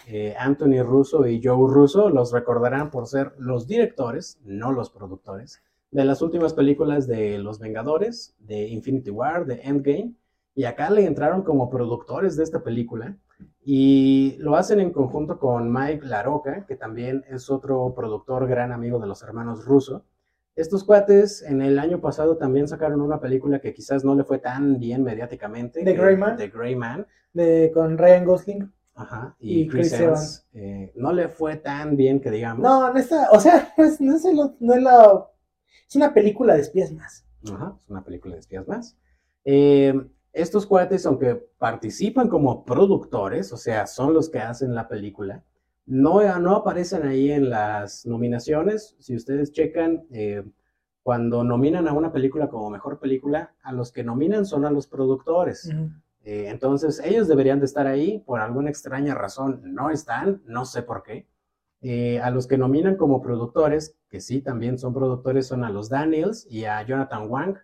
eh, 0.06 0.34
Anthony 0.38 0.82
Russo 0.82 1.26
y 1.26 1.40
Joe 1.42 1.72
Russo, 1.72 2.10
los 2.10 2.32
recordarán 2.32 2.90
por 2.90 3.06
ser 3.06 3.32
los 3.38 3.66
directores, 3.66 4.38
no 4.44 4.72
los 4.72 4.90
productores, 4.90 5.62
de 5.90 6.04
las 6.04 6.20
últimas 6.20 6.52
películas 6.52 7.06
de 7.06 7.38
Los 7.38 7.58
Vengadores, 7.58 8.34
de 8.38 8.68
Infinity 8.68 9.10
War, 9.10 9.46
de 9.46 9.60
Endgame, 9.62 10.14
y 10.54 10.64
acá 10.64 10.90
le 10.90 11.06
entraron 11.06 11.42
como 11.42 11.70
productores 11.70 12.36
de 12.36 12.44
esta 12.44 12.62
película 12.62 13.16
y 13.64 14.36
lo 14.38 14.56
hacen 14.56 14.80
en 14.80 14.92
conjunto 14.92 15.38
con 15.38 15.72
Mike 15.72 16.06
Laroca, 16.06 16.66
que 16.66 16.76
también 16.76 17.24
es 17.28 17.48
otro 17.48 17.94
productor 17.94 18.46
gran 18.46 18.72
amigo 18.72 18.98
de 18.98 19.06
los 19.06 19.22
hermanos 19.22 19.64
Russo. 19.64 20.04
Estos 20.54 20.84
cuates 20.84 21.42
en 21.42 21.62
el 21.62 21.78
año 21.78 22.00
pasado 22.00 22.36
también 22.36 22.68
sacaron 22.68 23.00
una 23.00 23.20
película 23.20 23.60
que 23.60 23.72
quizás 23.72 24.04
no 24.04 24.14
le 24.14 24.24
fue 24.24 24.38
tan 24.38 24.78
bien 24.78 25.02
mediáticamente. 25.02 25.82
The 25.82 25.94
Grey 25.94 26.16
Man. 26.16 26.36
The 26.36 26.48
Grey 26.48 26.76
Man. 26.76 27.06
De, 27.32 27.70
con 27.72 27.96
Ryan 27.96 28.24
Gosling. 28.26 28.72
Ajá. 28.94 29.34
Y, 29.40 29.66
Chris, 29.68 29.92
Evans. 29.94 30.46
Eh, 30.52 30.92
no 30.94 31.12
le 31.12 31.28
fue 31.28 31.56
tan 31.56 31.96
bien 31.96 32.20
que 32.20 32.30
digamos. 32.30 32.62
No, 32.62 32.92
no 32.92 32.98
está, 32.98 33.30
o 33.30 33.40
sea, 33.40 33.72
no 33.78 33.84
es, 33.86 34.00
no 34.00 34.14
es, 34.14 34.24
no 34.60 34.74
es 34.74 34.82
la... 34.82 35.26
Es 35.88 35.96
una 35.96 36.12
película 36.12 36.54
de 36.54 36.60
espías 36.60 36.92
más. 36.92 37.24
Ajá, 37.50 37.78
es 37.82 37.90
una 37.90 38.04
película 38.04 38.34
de 38.34 38.40
espías 38.40 38.68
más. 38.68 38.96
Eh, 39.44 39.94
estos 40.32 40.66
cuates, 40.66 41.04
aunque 41.06 41.34
participan 41.58 42.28
como 42.28 42.64
productores, 42.64 43.52
o 43.52 43.56
sea, 43.56 43.86
son 43.86 44.14
los 44.14 44.30
que 44.30 44.38
hacen 44.38 44.74
la 44.74 44.88
película, 44.88 45.44
no, 45.86 46.38
no 46.38 46.56
aparecen 46.56 47.06
ahí 47.06 47.30
en 47.30 47.50
las 47.50 48.06
nominaciones. 48.06 48.94
Si 48.98 49.16
ustedes 49.16 49.52
checan, 49.52 50.04
eh, 50.10 50.44
cuando 51.02 51.42
nominan 51.42 51.88
a 51.88 51.92
una 51.92 52.12
película 52.12 52.48
como 52.48 52.70
mejor 52.70 53.00
película, 53.00 53.54
a 53.62 53.72
los 53.72 53.90
que 53.90 54.04
nominan 54.04 54.46
son 54.46 54.64
a 54.64 54.70
los 54.70 54.86
productores. 54.86 55.68
Eh, 56.24 56.46
entonces, 56.48 57.00
ellos 57.04 57.26
deberían 57.26 57.58
de 57.58 57.66
estar 57.66 57.88
ahí, 57.88 58.20
por 58.20 58.40
alguna 58.40 58.70
extraña 58.70 59.14
razón 59.14 59.60
no 59.64 59.90
están, 59.90 60.42
no 60.46 60.64
sé 60.64 60.82
por 60.82 61.02
qué. 61.02 61.26
Eh, 61.80 62.20
a 62.20 62.30
los 62.30 62.46
que 62.46 62.56
nominan 62.56 62.96
como 62.96 63.20
productores, 63.20 63.96
que 64.08 64.20
sí 64.20 64.40
también 64.40 64.78
son 64.78 64.94
productores, 64.94 65.48
son 65.48 65.64
a 65.64 65.70
los 65.70 65.88
Daniels 65.88 66.46
y 66.48 66.64
a 66.64 66.80
Jonathan 66.82 67.28
Wang. 67.28 67.56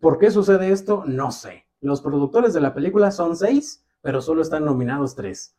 ¿Por 0.00 0.18
qué 0.18 0.30
sucede 0.32 0.72
esto? 0.72 1.04
No 1.06 1.30
sé. 1.30 1.66
Los 1.80 2.02
productores 2.02 2.52
de 2.52 2.60
la 2.60 2.74
película 2.74 3.12
son 3.12 3.36
seis, 3.36 3.84
pero 4.02 4.20
solo 4.20 4.42
están 4.42 4.64
nominados 4.64 5.14
tres. 5.14 5.54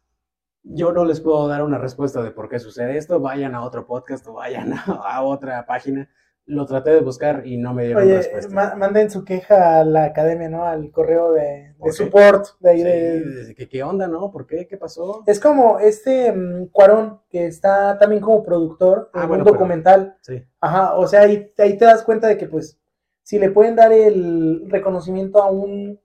Yo 0.64 0.92
no 0.92 1.06
les 1.06 1.20
puedo 1.20 1.48
dar 1.48 1.64
una 1.64 1.78
respuesta 1.78 2.22
de 2.22 2.32
por 2.32 2.50
qué 2.50 2.60
sucede 2.60 2.98
esto. 2.98 3.20
Vayan 3.20 3.56
a 3.56 3.64
otro 3.64 3.86
podcast 3.86 4.28
o 4.28 4.34
vayan 4.34 4.74
a, 4.88 5.24
otra 5.24 5.66
página. 5.66 6.10
Lo 6.46 6.66
traté 6.66 6.92
de 6.92 7.02
buscar 7.02 7.46
y 7.46 7.58
no 7.58 7.74
me 7.74 7.86
dieron 7.86 8.04
Oye, 8.04 8.18
respuesta. 8.18 8.76
manden 8.76 9.10
su 9.10 9.24
queja 9.24 9.80
a 9.80 9.84
la 9.86 10.06
academia, 10.06 10.50
¿no? 10.50 10.66
Al 10.66 10.92
correo 10.92 11.32
de, 11.34 11.76
support. 11.92 12.48
De 12.60 12.70
ahí 12.70 12.84
de... 12.84 13.54
¿qué, 13.56 13.70
¿Qué 13.70 13.84
onda, 13.84 14.08
no? 14.08 14.32
¿Por 14.32 14.48
qué? 14.48 14.68
¿Qué 14.68 14.78
pasó? 14.78 15.24
Es 15.28 15.40
como 15.40 15.80
este 15.80 16.32
um, 16.32 16.68
Cuarón, 16.68 17.22
que 17.30 17.46
está 17.46 17.98
también 17.98 18.22
como 18.22 18.44
productor 18.44 19.10
ah, 19.14 19.24
en 19.24 19.32
un 19.32 19.44
documental. 19.44 20.18
sí. 20.22 20.44
Ajá, 20.60 20.96
o 20.96 21.08
sea, 21.08 21.22
ahí, 21.22 21.52
ahí 21.58 21.78
te 21.78 21.86
das 21.86 22.04
cuenta 22.04 22.28
de 22.28 22.38
que 22.38 22.48
pues 22.48 22.80
si 23.24 23.40
le 23.40 23.52
pueden 23.52 23.76
dar 23.76 23.94
el 23.94 24.70
reconocimiento 24.70 25.42
a 25.42 25.50
un 25.50 26.00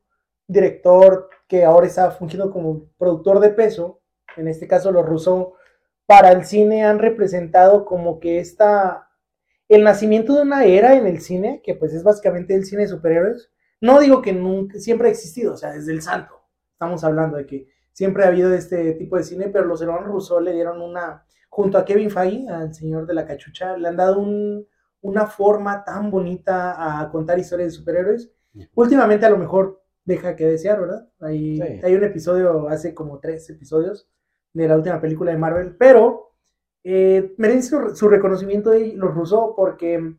director 0.47 1.29
que 1.49 1.65
ahora 1.65 1.87
está 1.87 2.11
fungiendo 2.11 2.51
como 2.51 2.89
productor 2.99 3.41
de 3.41 3.51
peso, 3.51 3.96
en 4.37 4.49
este 4.49 4.69
caso 4.69 4.93
los 4.93 5.07
rusos, 5.07 5.49
para 6.07 6.31
el 6.31 6.45
cine 6.45 6.85
han 6.85 6.99
representado 6.99 7.85
como 7.85 8.21
que 8.21 8.39
esta, 8.39 9.11
el 9.69 9.83
nacimiento 9.83 10.35
de 10.35 10.43
una 10.43 10.65
era 10.65 10.95
en 10.95 11.07
el 11.07 11.21
cine, 11.21 11.61
que 11.65 11.75
pues 11.75 11.93
es 11.93 12.05
básicamente 12.05 12.55
el 12.55 12.65
cine 12.65 12.83
de 12.83 12.89
superhéroes. 12.89 13.51
No 13.81 14.01
digo 14.01 14.23
que 14.23 14.33
nunca, 14.33 14.79
siempre 14.79 15.09
ha 15.09 15.11
existido, 15.11 15.55
o 15.55 15.57
sea, 15.57 15.73
desde 15.73 15.93
el 15.93 16.03
santo, 16.03 16.35
estamos 16.73 17.05
hablando 17.05 17.37
de 17.37 17.47
que 17.47 17.69
siempre 17.93 18.25
ha 18.25 18.29
habido 18.29 18.55
este 18.55 18.93
tipo 18.93 19.17
de 19.17 19.25
cine, 19.25 19.49
pero 19.49 19.65
los 19.65 19.83
hermanos 19.83 20.07
Rousseau 20.07 20.41
le 20.41 20.53
dieron 20.53 20.81
una, 20.81 21.27
junto 21.49 21.77
a 21.77 21.85
Kevin 21.85 22.11
Feige, 22.11 22.49
al 22.49 22.73
señor 22.73 23.07
de 23.07 23.15
la 23.15 23.27
cachucha, 23.27 23.77
le 23.77 23.89
han 23.89 23.97
dado 23.97 24.21
un, 24.21 24.67
una 25.01 25.27
forma 25.27 25.85
tan 25.85 26.11
bonita 26.11 27.01
a 27.01 27.11
contar 27.11 27.39
historias 27.39 27.73
de 27.73 27.79
superhéroes. 27.79 28.31
Últimamente 28.75 29.27
a 29.27 29.31
lo 29.31 29.39
mejor 29.39 29.83
deja 30.05 30.37
que 30.37 30.47
desear, 30.47 30.81
¿verdad? 30.81 31.09
Hay, 31.21 31.61
hay 31.61 31.95
un 31.95 32.05
episodio, 32.05 32.69
hace 32.69 32.95
como 32.95 33.19
tres 33.19 33.51
episodios 33.51 34.09
de 34.57 34.69
la 34.69 34.77
última 34.77 35.01
película 35.01 35.31
de 35.31 35.39
Marvel, 35.39 35.77
pero 35.77 36.33
eh, 36.83 37.35
merece 37.37 37.77
su, 37.95 38.09
reconocimiento 38.09 38.71
de 38.71 38.95
los 38.95 39.15
rusos 39.15 39.53
porque 39.55 40.15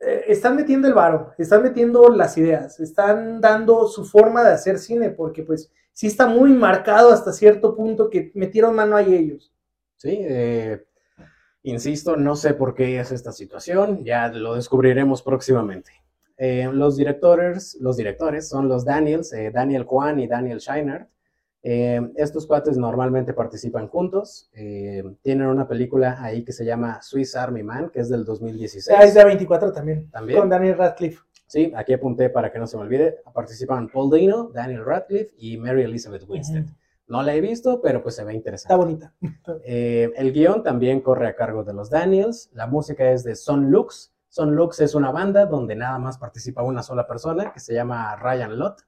eh, 0.00 0.24
están 0.26 0.56
metiendo 0.56 0.88
el 0.88 0.94
varo, 0.94 1.32
están 1.36 1.62
metiendo 1.62 2.08
las 2.08 2.38
ideas, 2.38 2.80
están 2.80 3.40
dando 3.40 3.86
su 3.86 4.04
forma 4.04 4.42
de 4.42 4.52
hacer 4.52 4.78
cine, 4.78 5.10
porque 5.10 5.42
pues 5.42 5.70
sí 5.92 6.06
está 6.06 6.26
muy 6.26 6.52
marcado 6.52 7.10
hasta 7.10 7.32
cierto 7.32 7.76
punto 7.76 8.08
que 8.08 8.32
metieron 8.34 8.74
mano 8.74 8.96
ahí 8.96 9.14
ellos. 9.14 9.52
Sí, 9.96 10.18
eh, 10.22 10.84
Insisto, 11.64 12.16
no 12.16 12.36
sé 12.36 12.54
por 12.54 12.74
qué 12.74 13.00
es 13.00 13.12
esta 13.12 13.32
situación, 13.32 14.04
ya 14.04 14.28
lo 14.28 14.54
descubriremos 14.54 15.22
próximamente. 15.22 15.90
Eh, 16.38 16.70
los 16.72 16.96
directores, 16.96 17.76
los 17.80 17.96
directores 17.96 18.48
son 18.48 18.68
los 18.68 18.84
Daniels, 18.84 19.34
Daniel 19.52 19.84
Kwan 19.84 20.20
y 20.20 20.28
Daniel 20.28 20.60
Scheinert. 20.60 21.10
Eh, 21.62 22.00
estos 22.16 22.46
cuates 22.46 22.76
normalmente 22.76 23.34
participan 23.34 23.88
juntos. 23.88 24.50
tienen 25.22 25.46
una 25.46 25.66
película 25.66 26.22
ahí 26.22 26.44
que 26.44 26.52
se 26.52 26.64
llama 26.64 27.02
Swiss 27.02 27.36
Army 27.36 27.62
Man, 27.62 27.90
que 27.90 28.00
es 28.00 28.08
del 28.08 28.24
2016. 28.24 28.96
Ah, 28.98 29.04
es 29.04 29.14
de 29.14 29.24
24 29.24 29.72
también. 29.72 30.10
También. 30.10 30.38
Con 30.38 30.48
Daniel 30.48 30.76
Radcliffe. 30.76 31.20
Sí, 31.48 31.72
aquí 31.74 31.94
apunté 31.94 32.28
para 32.28 32.52
que 32.52 32.58
no 32.58 32.66
se 32.66 32.76
me 32.76 32.82
olvide. 32.82 33.20
Participan 33.32 33.88
Paul 33.88 34.10
Dano, 34.10 34.50
Daniel 34.52 34.84
Radcliffe 34.84 35.34
y 35.38 35.56
Mary 35.56 35.82
Elizabeth 35.82 36.24
Winstead. 36.28 36.66
No 37.08 37.22
la 37.22 37.34
he 37.34 37.40
visto, 37.40 37.80
pero 37.80 38.02
pues 38.02 38.16
se 38.16 38.24
ve 38.24 38.34
interesante. 38.34 38.72
Está 38.72 38.76
bonita. 38.76 39.14
Eh, 39.64 40.12
el 40.16 40.32
guion 40.32 40.62
también 40.62 41.00
corre 41.00 41.26
a 41.26 41.34
cargo 41.34 41.64
de 41.64 41.72
los 41.72 41.88
Daniels. 41.88 42.50
La 42.52 42.66
música 42.66 43.10
es 43.10 43.24
de 43.24 43.34
Son 43.34 43.70
Lux. 43.70 44.12
Son 44.28 44.54
Lux 44.54 44.80
es 44.80 44.94
una 44.94 45.10
banda 45.10 45.46
donde 45.46 45.74
nada 45.74 45.98
más 45.98 46.18
participa 46.18 46.62
una 46.62 46.82
sola 46.82 47.06
persona 47.06 47.50
que 47.52 47.60
se 47.60 47.72
llama 47.72 48.14
Ryan 48.16 48.58
Lott. 48.58 48.82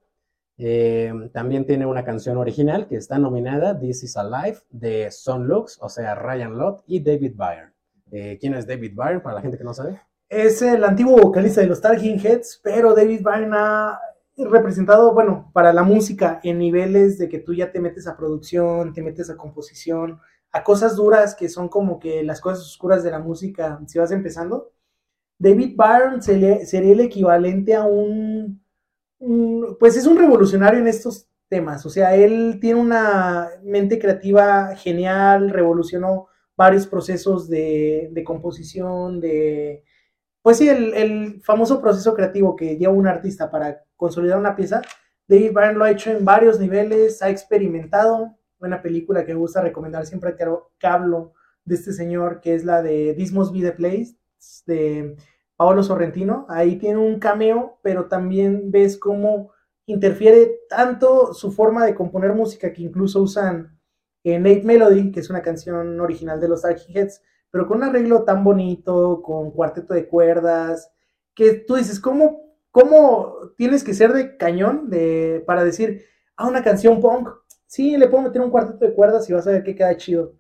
Eh, 0.62 1.10
también 1.32 1.64
tiene 1.64 1.86
una 1.86 2.04
canción 2.04 2.36
original 2.36 2.86
que 2.86 2.96
está 2.96 3.18
nominada 3.18 3.80
This 3.80 4.02
is 4.02 4.16
Alive 4.18 4.58
de 4.68 5.10
Son 5.10 5.48
Lux, 5.48 5.78
o 5.80 5.88
sea, 5.88 6.14
Ryan 6.14 6.58
Lott 6.58 6.84
y 6.86 7.00
David 7.00 7.32
Byrne. 7.34 7.72
Eh, 8.10 8.36
¿Quién 8.38 8.52
es 8.52 8.66
David 8.66 8.92
Byrne 8.94 9.20
para 9.20 9.36
la 9.36 9.40
gente 9.40 9.56
que 9.56 9.64
no 9.64 9.72
sabe? 9.72 10.02
Es 10.28 10.60
el 10.60 10.84
antiguo 10.84 11.16
vocalista 11.16 11.62
de 11.62 11.66
los 11.66 11.80
Talking 11.80 12.20
Heads, 12.20 12.60
pero 12.62 12.94
David 12.94 13.22
Byrne 13.22 13.56
ha 13.56 14.00
representado, 14.36 15.14
bueno, 15.14 15.50
para 15.54 15.72
la 15.72 15.82
música 15.82 16.40
en 16.42 16.58
niveles 16.58 17.16
de 17.16 17.30
que 17.30 17.38
tú 17.38 17.54
ya 17.54 17.72
te 17.72 17.80
metes 17.80 18.06
a 18.06 18.18
producción, 18.18 18.92
te 18.92 19.02
metes 19.02 19.30
a 19.30 19.38
composición, 19.38 20.20
a 20.52 20.62
cosas 20.62 20.94
duras 20.94 21.34
que 21.34 21.48
son 21.48 21.70
como 21.70 21.98
que 21.98 22.22
las 22.22 22.40
cosas 22.40 22.66
oscuras 22.66 23.02
de 23.02 23.10
la 23.10 23.18
música 23.18 23.80
si 23.86 23.98
vas 23.98 24.10
empezando. 24.10 24.72
David 25.38 25.74
Byrne 25.74 26.20
sería, 26.20 26.92
el 26.92 27.00
equivalente 27.00 27.74
a 27.74 27.84
un, 27.84 28.59
pues 29.78 29.96
es 29.96 30.06
un 30.06 30.18
revolucionario 30.18 30.80
en 30.80 30.88
estos 30.88 31.28
temas, 31.48 31.84
o 31.84 31.90
sea, 31.90 32.14
él 32.14 32.58
tiene 32.60 32.80
una 32.80 33.48
mente 33.62 33.98
creativa 33.98 34.74
genial, 34.76 35.50
revolucionó 35.50 36.28
varios 36.56 36.86
procesos 36.86 37.48
de, 37.48 38.22
composición, 38.24 39.20
de, 39.20 39.84
pues 40.42 40.58
sí, 40.58 40.68
el, 40.68 41.40
famoso 41.42 41.80
proceso 41.80 42.14
creativo 42.14 42.56
que 42.56 42.76
lleva 42.76 42.92
un 42.92 43.06
artista 43.06 43.50
para 43.50 43.84
consolidar 43.96 44.38
una 44.38 44.56
pieza, 44.56 44.80
David 45.30 45.52
Byrne 45.52 45.74
lo 45.74 45.84
ha 45.84 45.92
hecho 45.92 46.10
en 46.10 46.24
varios 46.24 46.58
niveles, 46.58 47.22
ha 47.22 47.30
experimentado. 47.30 48.36
Una 48.58 48.82
película 48.82 49.24
que 49.24 49.32
me 49.32 49.38
gusta 49.38 49.62
recomendar 49.62 50.04
siempre 50.04 50.34
que 50.36 50.86
hablo 50.86 51.34
de 51.64 51.76
este 51.76 51.92
señor, 51.92 52.40
que 52.40 52.56
es 52.56 52.64
la 52.64 52.82
de 52.82 53.14
This 53.16 53.32
Must 53.32 53.52
Be 53.52 53.60
the 53.60 53.70
Place, 53.70 54.16
Paolo 55.60 55.82
Sorrentino. 55.82 56.46
Ahí 56.48 56.76
tiene 56.76 56.96
un 56.96 57.18
cameo, 57.18 57.78
pero 57.82 58.06
también 58.06 58.70
ves 58.70 58.96
cómo 58.96 59.50
interfiere 59.84 60.60
tanto 60.70 61.34
su 61.34 61.52
forma 61.52 61.84
de 61.84 61.94
componer 61.94 62.32
música, 62.32 62.72
que 62.72 62.80
incluso 62.80 63.20
usan 63.20 63.78
en 64.24 64.42
Nate 64.42 64.62
Melody, 64.62 65.12
que 65.12 65.20
es 65.20 65.28
una 65.28 65.42
canción 65.42 66.00
original 66.00 66.40
de 66.40 66.48
los 66.48 66.62
Talking 66.62 66.96
Heads, 66.96 67.20
pero 67.50 67.66
con 67.66 67.76
un 67.76 67.84
arreglo 67.84 68.24
tan 68.24 68.42
bonito, 68.42 69.20
con 69.20 69.50
cuarteto 69.50 69.92
de 69.92 70.08
cuerdas, 70.08 70.90
que 71.34 71.52
tú 71.52 71.74
dices, 71.74 72.00
¿cómo, 72.00 72.40
cómo 72.70 73.34
tienes 73.58 73.84
que 73.84 73.92
ser 73.92 74.14
de 74.14 74.38
cañón 74.38 74.88
de, 74.88 75.44
para 75.46 75.62
decir, 75.62 76.06
ah, 76.36 76.48
una 76.48 76.64
canción 76.64 77.02
punk? 77.02 77.28
Sí, 77.66 77.98
le 77.98 78.08
puedo 78.08 78.24
meter 78.24 78.40
un 78.40 78.50
cuarteto 78.50 78.82
de 78.86 78.94
cuerdas 78.94 79.28
y 79.28 79.34
vas 79.34 79.46
a 79.46 79.50
ver 79.50 79.62
que 79.62 79.74
queda 79.74 79.94
chido. 79.94 80.32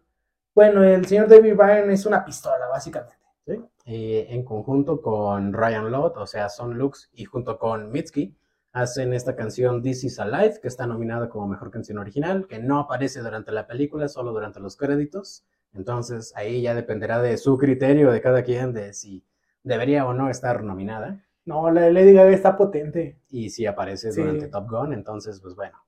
Bueno, 0.54 0.82
el 0.82 1.04
señor 1.04 1.28
David 1.28 1.56
Bryan 1.56 1.90
es 1.90 2.06
una 2.06 2.24
pistola, 2.24 2.68
básicamente. 2.68 3.16
¿Sí? 3.46 3.62
En 3.90 4.44
conjunto 4.44 5.00
con 5.02 5.52
Ryan 5.52 5.90
Lott, 5.90 6.16
o 6.16 6.26
sea, 6.26 6.48
Son 6.48 6.78
Lux, 6.78 7.10
y 7.12 7.24
junto 7.24 7.58
con 7.58 7.90
Mitski, 7.90 8.36
hacen 8.72 9.12
esta 9.12 9.34
canción 9.36 9.82
This 9.82 10.04
Is 10.04 10.20
Alive, 10.20 10.60
que 10.60 10.68
está 10.68 10.86
nominada 10.86 11.28
como 11.28 11.48
mejor 11.48 11.70
canción 11.70 11.98
original, 11.98 12.46
que 12.46 12.58
no 12.58 12.78
aparece 12.78 13.20
durante 13.20 13.52
la 13.52 13.66
película, 13.66 14.08
solo 14.08 14.32
durante 14.32 14.60
los 14.60 14.76
créditos. 14.76 15.44
Entonces 15.72 16.32
ahí 16.36 16.62
ya 16.62 16.74
dependerá 16.74 17.20
de 17.20 17.36
su 17.36 17.56
criterio 17.58 18.10
de 18.10 18.20
cada 18.20 18.42
quien 18.42 18.72
de 18.72 18.92
si 18.92 19.24
debería 19.62 20.06
o 20.06 20.14
no 20.14 20.30
estar 20.30 20.62
nominada. 20.62 21.24
No, 21.44 21.70
la 21.70 21.82
de 21.82 21.92
Lady 21.92 22.12
Gaga 22.12 22.30
está 22.30 22.56
potente. 22.56 23.18
Y 23.28 23.50
si 23.50 23.66
aparece 23.66 24.12
durante 24.12 24.48
Top 24.48 24.68
Gun, 24.70 24.92
entonces 24.92 25.40
pues 25.40 25.54
bueno. 25.54 25.78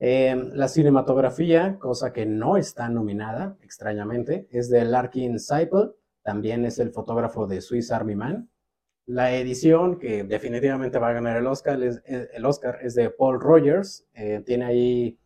Em, 0.00 0.50
la 0.52 0.68
cinematografía, 0.68 1.78
cosa 1.78 2.12
que 2.12 2.24
no 2.24 2.56
está 2.56 2.88
nominada, 2.88 3.56
extrañamente, 3.62 4.46
es 4.50 4.70
de 4.70 4.84
Larkin 4.84 5.40
Seipel. 5.40 5.92
También 6.28 6.66
es 6.66 6.78
el 6.78 6.90
fotógrafo 6.90 7.46
de 7.46 7.62
Swiss 7.62 7.90
Army 7.90 8.14
Man. 8.14 8.50
La 9.06 9.32
edición 9.32 9.98
que 9.98 10.24
definitivamente 10.24 10.98
va 10.98 11.08
a 11.08 11.12
ganar 11.14 11.38
el 11.38 11.46
Oscar 11.46 11.82
es, 11.82 12.02
el 12.04 12.44
Oscar 12.44 12.80
es 12.82 12.94
de 12.94 13.08
Paul 13.08 13.40
Rogers. 13.40 14.06
Eh, 14.12 14.42
tiene 14.44 14.66
ahí 14.66 15.18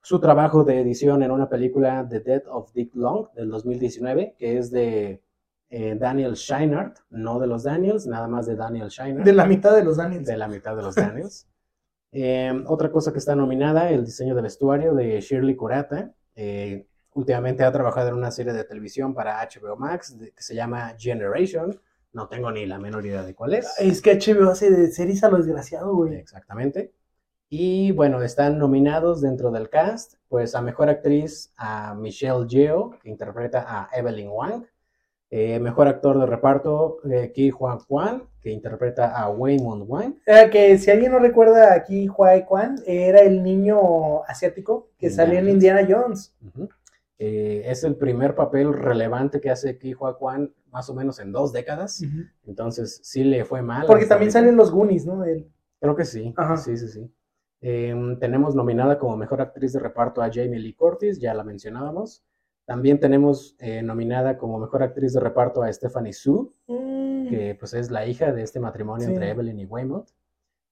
su 0.00 0.18
trabajo 0.18 0.64
de 0.64 0.80
edición 0.80 1.22
en 1.22 1.30
una 1.30 1.50
película 1.50 2.06
The 2.08 2.20
Death 2.20 2.46
of 2.48 2.72
Dick 2.72 2.94
Long 2.94 3.30
del 3.34 3.50
2019, 3.50 4.36
que 4.38 4.56
es 4.56 4.70
de 4.70 5.22
eh, 5.68 5.94
Daniel 6.00 6.36
Scheinert, 6.36 7.00
no 7.10 7.38
de 7.38 7.48
los 7.48 7.64
Daniels, 7.64 8.06
nada 8.06 8.26
más 8.26 8.46
de 8.46 8.56
Daniel 8.56 8.88
Scheinert. 8.88 9.26
De 9.26 9.34
la 9.34 9.44
mitad 9.44 9.76
de 9.76 9.84
los 9.84 9.98
Daniels. 9.98 10.26
De 10.26 10.38
la 10.38 10.48
mitad 10.48 10.74
de 10.74 10.82
los 10.82 10.94
Daniels. 10.94 11.46
Eh, 12.18 12.64
otra 12.66 12.90
cosa 12.90 13.12
que 13.12 13.18
está 13.18 13.36
nominada, 13.36 13.90
el 13.90 14.06
diseño 14.06 14.34
de 14.34 14.40
vestuario 14.40 14.94
de 14.94 15.20
Shirley 15.20 15.54
Kurata. 15.54 16.14
Últimamente 17.16 17.64
ha 17.64 17.72
trabajado 17.72 18.08
en 18.08 18.14
una 18.14 18.30
serie 18.30 18.52
de 18.52 18.64
televisión 18.64 19.12
para 19.12 19.40
HBO 19.42 19.76
Max 19.76 20.16
que 20.34 20.42
se 20.42 20.54
llama 20.54 20.94
Generation 20.98 21.80
no 22.16 22.28
tengo 22.28 22.50
ni 22.50 22.64
la 22.64 22.78
menor 22.78 23.04
idea 23.04 23.22
de 23.22 23.34
cuál 23.34 23.52
es. 23.54 23.78
Es 23.78 24.00
que 24.00 24.18
HBO 24.18 24.48
hace 24.48 24.70
de 24.70 24.90
series 24.90 25.22
a 25.22 25.28
lo 25.28 25.36
desgraciado, 25.36 25.94
güey. 25.94 26.14
Exactamente. 26.14 26.94
Y 27.50 27.92
bueno, 27.92 28.22
están 28.22 28.58
nominados 28.58 29.20
dentro 29.20 29.50
del 29.50 29.68
cast, 29.68 30.14
pues 30.28 30.54
a 30.54 30.62
Mejor 30.62 30.88
Actriz 30.88 31.52
a 31.58 31.94
Michelle 31.94 32.46
Yeoh, 32.48 32.98
que 33.02 33.10
interpreta 33.10 33.66
a 33.68 33.90
Evelyn 33.94 34.30
Wang. 34.30 34.64
Eh, 35.28 35.58
mejor 35.60 35.88
actor 35.88 36.18
de 36.18 36.24
reparto, 36.24 36.98
eh, 37.10 37.32
Ki 37.34 37.50
Huan 37.50 37.80
Kwan, 37.80 38.22
que 38.40 38.50
interpreta 38.50 39.14
a 39.14 39.28
Waymond 39.28 39.84
Wang. 39.86 40.14
Eh, 40.24 40.48
que 40.50 40.78
si 40.78 40.90
alguien 40.90 41.12
no 41.12 41.18
recuerda 41.18 41.74
a 41.74 41.82
Ki 41.82 42.08
Huan 42.08 42.42
Kwan, 42.42 42.76
era 42.86 43.20
el 43.20 43.42
niño 43.42 44.24
asiático 44.24 44.88
que 44.96 45.10
salió 45.10 45.38
en 45.38 45.50
Indiana 45.50 45.86
Jones. 45.86 46.34
Eh, 47.18 47.62
es 47.66 47.82
el 47.84 47.96
primer 47.96 48.34
papel 48.34 48.74
relevante 48.74 49.40
que 49.40 49.50
hace 49.50 49.78
Ki 49.78 49.94
Hua 49.94 50.18
Kwan 50.18 50.52
más 50.70 50.90
o 50.90 50.94
menos 50.94 51.18
en 51.18 51.32
dos 51.32 51.52
décadas. 51.52 52.02
Entonces 52.44 53.00
sí 53.02 53.24
le 53.24 53.44
fue 53.44 53.62
mal. 53.62 53.86
Porque 53.86 54.06
también 54.06 54.30
salen 54.30 54.56
los 54.56 54.70
Goonies, 54.70 55.06
¿no? 55.06 55.24
Creo 55.80 55.96
que 55.96 56.04
sí. 56.04 56.34
Sí, 56.56 56.76
sí, 56.76 56.88
sí. 56.88 57.10
Em, 57.60 58.18
tenemos 58.18 58.54
nominada 58.54 58.98
como 58.98 59.16
mejor 59.16 59.40
actriz 59.40 59.72
de 59.72 59.80
reparto 59.80 60.22
a 60.22 60.30
Jamie 60.30 60.58
Lee 60.58 60.74
Curtis, 60.74 61.18
ya 61.18 61.32
la 61.32 61.42
mencionábamos. 61.42 62.22
También 62.66 63.00
tenemos 63.00 63.56
eh, 63.60 63.82
nominada 63.82 64.36
como 64.36 64.58
mejor 64.58 64.82
actriz 64.82 65.14
de 65.14 65.20
reparto 65.20 65.62
a 65.62 65.72
Stephanie 65.72 66.12
Su, 66.12 66.54
mm. 66.66 67.28
que 67.28 67.56
pues 67.58 67.72
es 67.74 67.90
la 67.90 68.06
hija 68.06 68.32
de 68.32 68.42
este 68.42 68.60
matrimonio 68.60 69.08
entre 69.08 69.30
Evelyn 69.30 69.60
y 69.60 69.64
Waymouth. 69.64 70.08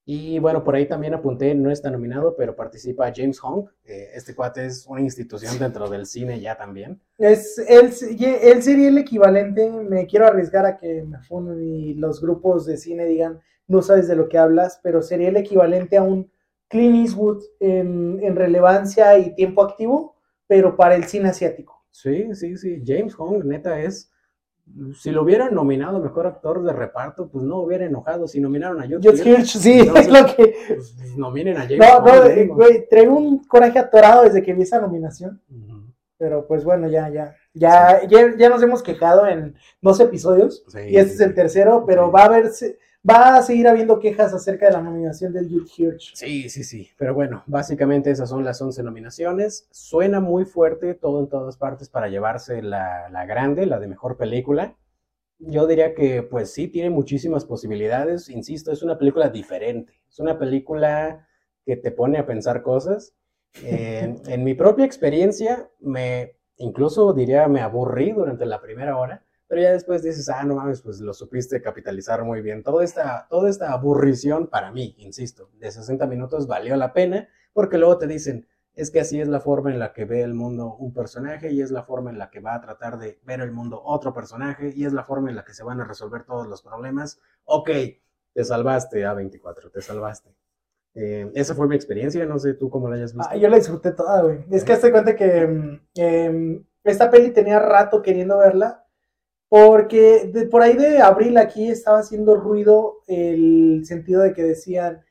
Y 0.07 0.39
bueno, 0.39 0.63
por 0.63 0.75
ahí 0.75 0.87
también 0.87 1.15
apunté, 1.15 1.55
no 1.55 1.71
está 1.71 1.91
nominado, 1.91 2.37
pero 2.37 2.55
participa 2.55 3.13
James 3.15 3.39
Hong. 3.41 3.67
este 3.85 4.35
cuate 4.35 4.67
es 4.67 4.87
una 4.87 5.01
institución 5.01 5.59
dentro 5.59 5.89
del 5.89 6.05
cine 6.05 6.41
ya 6.41 6.57
también. 6.57 7.01
Es, 7.17 7.59
él, 7.59 7.91
él 8.21 8.63
sería 8.63 8.89
el 8.89 8.99
equivalente, 8.99 9.71
me 9.71 10.07
quiero 10.07 10.27
arriesgar 10.27 10.67
a 10.67 10.77
que 10.77 11.05
me 11.05 11.21
funden 11.21 11.63
y 11.63 11.95
los 11.95 12.21
grupos 12.21 12.67
de 12.67 12.77
cine 12.77 13.07
digan, 13.07 13.41
no 13.67 13.81
sabes 13.81 14.07
de 14.07 14.17
lo 14.17 14.29
que 14.29 14.37
hablas, 14.37 14.79
pero 14.83 15.01
sería 15.01 15.29
el 15.31 15.39
equivalente 15.39 15.97
a 15.97 16.03
un 16.03 16.31
Clint 16.69 16.97
Eastwood 16.97 17.43
en, 17.61 18.21
en 18.23 18.37
relevancia 18.37 19.17
y 19.19 19.35
tiempo 19.35 19.63
activo, 19.63 20.17
pero 20.47 20.77
para 20.77 20.97
el 20.97 21.05
cine 21.05 21.31
asiático. 21.31 21.83
Sí, 21.91 22.35
sí, 22.35 22.57
sí. 22.59 22.83
James 22.85 23.15
Hong, 23.15 23.45
neta, 23.45 23.81
es 23.81 24.11
si 24.97 25.11
lo 25.11 25.23
hubieran 25.23 25.55
nominado 25.55 26.01
mejor 26.01 26.27
actor 26.27 26.63
de 26.63 26.73
reparto, 26.73 27.29
pues 27.29 27.45
no 27.45 27.59
hubiera 27.59 27.85
enojado. 27.85 28.27
Si 28.27 28.41
nominaron 28.41 28.81
a 28.81 28.87
George 28.87 29.29
Hirsch, 29.29 29.59
sí, 29.59 29.81
es 29.81 30.09
lo 30.09 30.27
que. 30.27 30.55
Pues, 30.69 31.17
nominen 31.17 31.57
a 31.59 31.63
James 31.63 31.79
No, 31.79 32.01
no, 32.01 32.55
güey, 32.55 32.89
traigo 32.89 33.17
un 33.17 33.45
coraje 33.45 33.79
atorado 33.79 34.25
desde 34.25 34.43
que 34.43 34.55
vi 34.55 34.63
esa 34.63 34.81
nominación. 34.81 35.41
Pero 36.17 36.47
pues 36.47 36.65
bueno, 36.65 36.89
ya, 36.89 37.09
ya. 37.11 37.35
Ya, 37.53 38.01
ya, 38.07 38.49
nos 38.49 38.63
hemos 38.63 38.83
quejado 38.83 39.29
en 39.29 39.55
dos 39.81 40.01
episodios. 40.01 40.65
y 40.89 40.97
este 40.97 41.15
es 41.15 41.21
el 41.21 41.35
tercero, 41.35 41.85
pero 41.87 42.11
va 42.11 42.25
a 42.25 42.29
verse 42.29 42.79
va 43.09 43.37
a 43.37 43.43
seguir 43.43 43.69
habiendo 43.69 43.99
quejas 43.99 44.33
acerca 44.33 44.67
de 44.67 44.73
la 44.73 44.81
nominación 44.81 45.33
del 45.33 45.49
Youth 45.49 45.69
Hirsch. 45.77 46.15
Sí, 46.15 46.49
sí, 46.49 46.65
sí. 46.65 46.91
Pero 46.97 47.15
bueno, 47.15 47.43
básicamente 47.47 48.11
esas 48.11 48.31
son 48.31 48.45
las 48.45 48.61
11 48.61 48.83
nominaciones. 48.83 49.69
Suena 49.71 50.21
muy 50.21 50.45
fuerte 50.45 50.95
todo 50.95 51.21
en 51.21 51.29
todas 51.29 51.57
partes 51.57 51.89
para 51.89 52.09
llevarse 52.09 52.63
la, 52.63 53.09
la 53.11 53.27
grande, 53.27 53.67
la 53.67 53.79
de 53.79 53.89
mejor 53.89 54.17
película. 54.17 54.77
Yo 55.39 55.67
diría 55.67 55.95
que 55.95 56.23
pues 56.23 56.53
sí, 56.53 56.69
tiene 56.69 56.91
muchísimas 56.91 57.45
posibilidades. 57.45 58.31
Insisto, 58.31 58.73
es 58.73 58.83
una 58.83 58.99
película 58.99 59.29
diferente. 59.29 60.01
Es 60.09 60.19
una 60.19 60.39
película 60.39 61.29
que 61.67 61.77
te 61.77 61.91
pone 61.91 62.19
a 62.19 62.27
pensar 62.27 62.63
cosas. 62.63 63.15
en 63.63 64.45
mi 64.45 64.55
propia 64.55 64.85
experiencia, 64.85 65.69
me 65.79 66.37
incluso 66.57 67.13
diría 67.13 67.49
me 67.49 67.61
aburrí 67.61 68.13
durante 68.13 68.47
la 68.47 68.61
primera 68.61 68.97
hora 68.97 69.25
pero 69.55 69.63
ya 69.63 69.73
después 69.73 70.03
dices, 70.03 70.29
ah, 70.31 70.43
no 70.43 70.57
mames, 70.57 70.83
pues 70.83 70.99
lo 70.99 71.15
supiste 71.15 71.63
capitalizar 71.63 72.25
muy 72.25 72.43
bien. 72.43 72.65
Toda 72.65 72.83
esta, 72.83 73.29
toda 73.31 73.49
esta 73.49 73.71
aburrición 73.71 74.49
para 74.49 74.73
mí, 74.73 74.97
insisto, 74.99 75.49
de 75.61 75.71
60 75.71 76.09
minutos 76.09 76.49
valió 76.49 76.75
la 76.75 76.93
pena, 76.93 77.29
porque 77.53 77.79
luego 77.79 77.97
te 77.97 78.09
dicen, 78.09 78.49
es 78.75 78.91
que 78.91 78.99
así 78.99 79.21
es 79.21 79.29
la 79.29 79.39
forma 79.39 79.71
en 79.71 79.79
la 79.79 79.93
que 79.93 80.07
ve 80.07 80.23
el 80.23 80.35
mundo 80.35 80.75
un 80.75 80.93
personaje 80.93 81.53
y 81.53 81.61
es 81.61 81.71
la 81.71 81.85
forma 81.85 82.11
en 82.11 82.19
la 82.19 82.31
que 82.31 82.41
va 82.41 82.57
a 82.57 82.61
tratar 82.61 82.99
de 82.99 83.21
ver 83.23 83.43
el 83.43 83.53
mundo 83.53 83.81
otro 83.85 84.13
personaje 84.13 84.73
y 84.75 84.87
es 84.87 84.93
la 84.93 85.05
forma 85.05 85.31
en 85.31 85.37
la 85.37 85.45
que 85.45 85.55
se 85.55 85.63
van 85.63 85.81
a 85.81 85.85
resolver 85.85 86.25
todos 86.25 86.49
los 86.49 86.61
problemas. 86.61 87.21
Ok, 87.45 87.71
te 88.33 88.45
salvaste, 88.45 89.07
A24, 89.07 89.71
te 89.71 89.81
salvaste. 89.83 90.35
Eh, 90.97 91.31
esa 91.37 91.55
fue 91.55 91.69
mi 91.69 91.77
experiencia, 91.77 92.27
no 92.27 92.41
sé 92.41 92.55
tú 92.55 92.69
cómo 92.71 92.89
la 92.89 92.97
hayas 92.97 93.15
visto. 93.15 93.29
Ah, 93.31 93.37
yo 93.37 93.49
la 93.49 93.59
disfruté 93.59 93.93
toda, 93.93 94.21
güey. 94.23 94.45
Es 94.51 94.65
que 94.65 94.73
hazte 94.73 94.91
cuenta 94.91 95.15
que 95.15 95.47
mm, 95.47 95.81
em, 95.95 96.65
esta 96.83 97.09
peli 97.09 97.31
tenía 97.31 97.61
rato 97.61 98.03
queriendo 98.03 98.39
verla 98.39 98.84
porque 99.49 100.31
de, 100.33 100.47
por 100.47 100.63
ahí 100.63 100.77
de 100.77 100.99
abril 100.99 101.37
aquí 101.39 101.69
estaba 101.69 101.99
haciendo 101.99 102.37
ruido 102.37 103.03
el 103.07 103.83
sentido 103.85 104.23
de 104.23 104.33
que 104.33 104.43
decían, 104.43 105.05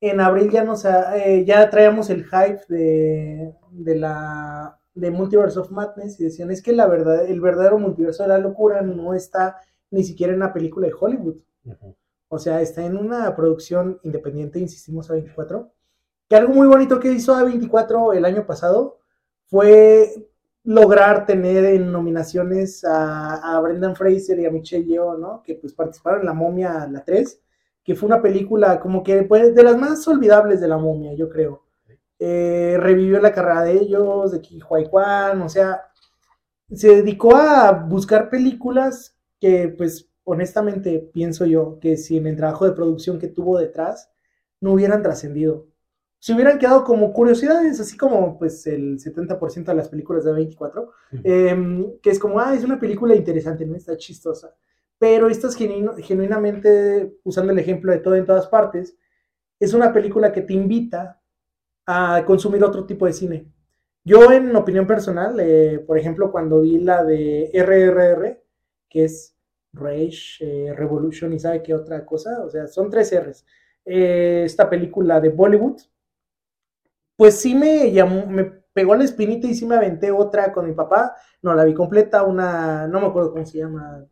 en 0.00 0.20
abril 0.20 0.50
ya 0.50 0.64
nos 0.64 0.84
eh, 0.84 1.44
ya 1.46 1.68
traíamos 1.70 2.10
el 2.10 2.24
hype 2.24 2.60
de, 2.68 3.54
de 3.70 3.96
la 3.96 4.78
de 4.94 5.10
Multiverse 5.10 5.58
of 5.58 5.70
Madness 5.70 6.20
y 6.20 6.24
decían, 6.24 6.50
es 6.50 6.62
que 6.62 6.72
la 6.72 6.86
verdad, 6.86 7.26
el 7.26 7.40
verdadero 7.40 7.78
multiverso 7.78 8.22
de 8.22 8.28
la 8.30 8.38
locura 8.38 8.82
no 8.82 9.14
está 9.14 9.56
ni 9.90 10.04
siquiera 10.04 10.32
en 10.32 10.38
una 10.38 10.52
película 10.52 10.86
de 10.86 10.94
Hollywood. 10.98 11.36
O 12.28 12.38
sea, 12.38 12.60
está 12.60 12.84
en 12.84 12.96
una 12.96 13.34
producción 13.34 13.98
independiente, 14.02 14.60
insistimos, 14.60 15.10
A24. 15.10 15.70
Que 16.28 16.36
algo 16.36 16.54
muy 16.54 16.68
bonito 16.68 17.00
que 17.00 17.10
hizo 17.10 17.34
A24 17.34 18.16
el 18.16 18.24
año 18.24 18.46
pasado 18.46 18.98
fue 19.46 20.29
lograr 20.64 21.26
tener 21.26 21.64
en 21.64 21.90
nominaciones 21.90 22.84
a, 22.84 23.58
Brendan 23.62 23.96
Fraser 23.96 24.38
y 24.40 24.46
a 24.46 24.50
Michelle 24.50 24.84
Yeoh, 24.84 25.18
¿no? 25.18 25.42
Que 25.42 25.54
pues 25.54 25.72
participaron 25.72 26.20
en 26.20 26.26
La 26.26 26.34
Momia, 26.34 26.86
la 26.90 27.04
3, 27.04 27.40
que 27.82 27.94
fue 27.94 28.06
una 28.06 28.22
película 28.22 28.80
como 28.80 29.02
que 29.02 29.22
pues, 29.22 29.54
de 29.54 29.62
las 29.62 29.76
más 29.76 30.06
olvidables 30.08 30.60
de 30.60 30.68
La 30.68 30.78
Momia, 30.78 31.14
yo 31.14 31.28
creo. 31.28 31.64
Eh, 32.18 32.76
revivió 32.78 33.18
la 33.20 33.32
carrera 33.32 33.62
de 33.62 33.72
ellos, 33.72 34.32
de 34.32 34.40
Kihuay 34.42 34.90
Kwan, 34.90 35.40
o 35.40 35.48
sea, 35.48 35.86
se 36.70 36.96
dedicó 36.96 37.34
a 37.34 37.72
buscar 37.72 38.28
películas 38.28 39.16
que 39.40 39.68
pues 39.68 40.10
honestamente 40.24 41.10
pienso 41.12 41.46
yo 41.46 41.78
que 41.80 41.96
sin 41.96 42.26
el 42.26 42.36
trabajo 42.36 42.66
de 42.66 42.72
producción 42.72 43.18
que 43.18 43.28
tuvo 43.28 43.58
detrás 43.58 44.10
no 44.60 44.72
hubieran 44.74 45.02
trascendido 45.02 45.69
se 46.20 46.34
hubieran 46.34 46.58
quedado 46.58 46.84
como 46.84 47.12
curiosidades, 47.14 47.80
así 47.80 47.96
como 47.96 48.38
pues 48.38 48.66
el 48.66 48.98
70% 48.98 49.64
de 49.64 49.74
las 49.74 49.88
películas 49.88 50.22
de 50.22 50.32
24, 50.32 50.92
em, 51.24 51.98
que 52.02 52.10
es 52.10 52.18
como, 52.18 52.38
ah, 52.38 52.54
es 52.54 52.62
una 52.62 52.78
película 52.78 53.16
interesante, 53.16 53.64
¿no? 53.64 53.74
Está 53.74 53.96
chistosa. 53.96 54.54
Pero 54.98 55.28
esta 55.28 55.48
es 55.48 55.56
genuinamente, 55.56 57.16
usando 57.24 57.52
el 57.52 57.58
ejemplo 57.58 57.90
de 57.90 58.00
todo 58.00 58.16
en 58.16 58.26
todas 58.26 58.48
partes, 58.48 58.94
es 59.58 59.72
una 59.72 59.94
película 59.94 60.30
que 60.30 60.42
te 60.42 60.52
invita 60.52 61.20
a 61.86 62.22
consumir 62.26 62.62
otro 62.64 62.84
tipo 62.84 63.06
de 63.06 63.14
cine. 63.14 63.46
Yo, 64.04 64.30
en 64.30 64.54
opinión 64.54 64.86
personal, 64.86 65.40
eh, 65.40 65.82
por 65.86 65.98
ejemplo, 65.98 66.30
cuando 66.30 66.60
vi 66.60 66.80
la 66.80 67.02
de 67.02 67.50
RRR, 67.54 68.42
que 68.90 69.04
es 69.04 69.36
Rage, 69.72 70.38
eh, 70.40 70.74
Revolution 70.74 71.32
y 71.32 71.38
sabe 71.38 71.62
qué 71.62 71.74
otra 71.74 72.04
cosa, 72.04 72.44
o 72.44 72.50
sea, 72.50 72.66
son 72.66 72.90
tres 72.90 73.10
R's. 73.18 73.46
Eh, 73.86 74.42
esta 74.44 74.68
película 74.68 75.18
de 75.20 75.30
Bollywood, 75.30 75.80
pues 77.20 77.38
sí 77.38 77.54
me 77.54 77.92
llamó, 77.92 78.24
me 78.24 78.44
pegó 78.72 78.94
la 78.94 79.04
espinita 79.04 79.46
y 79.46 79.54
sí 79.54 79.66
me 79.66 79.76
aventé 79.76 80.10
otra 80.10 80.54
con 80.54 80.66
mi 80.66 80.72
papá. 80.72 81.14
No 81.42 81.52
la 81.52 81.64
vi 81.64 81.74
completa, 81.74 82.22
una, 82.22 82.88
no 82.88 82.98
me 82.98 83.08
acuerdo 83.08 83.32
cómo 83.32 83.44
se 83.44 83.58
llama, 83.58 84.06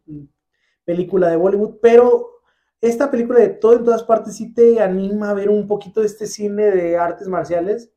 película 0.84 1.30
de 1.30 1.36
Bollywood, 1.36 1.78
pero 1.80 2.42
esta 2.82 3.10
película 3.10 3.40
de 3.40 3.48
todo 3.48 3.78
en 3.78 3.84
todas 3.84 4.02
partes 4.02 4.36
sí 4.36 4.52
te 4.52 4.82
anima 4.82 5.30
a 5.30 5.34
ver 5.34 5.48
un 5.48 5.66
poquito 5.66 6.00
de 6.00 6.06
este 6.06 6.26
cine 6.26 6.64
de 6.64 6.98
artes 6.98 7.28
marciales. 7.28 7.90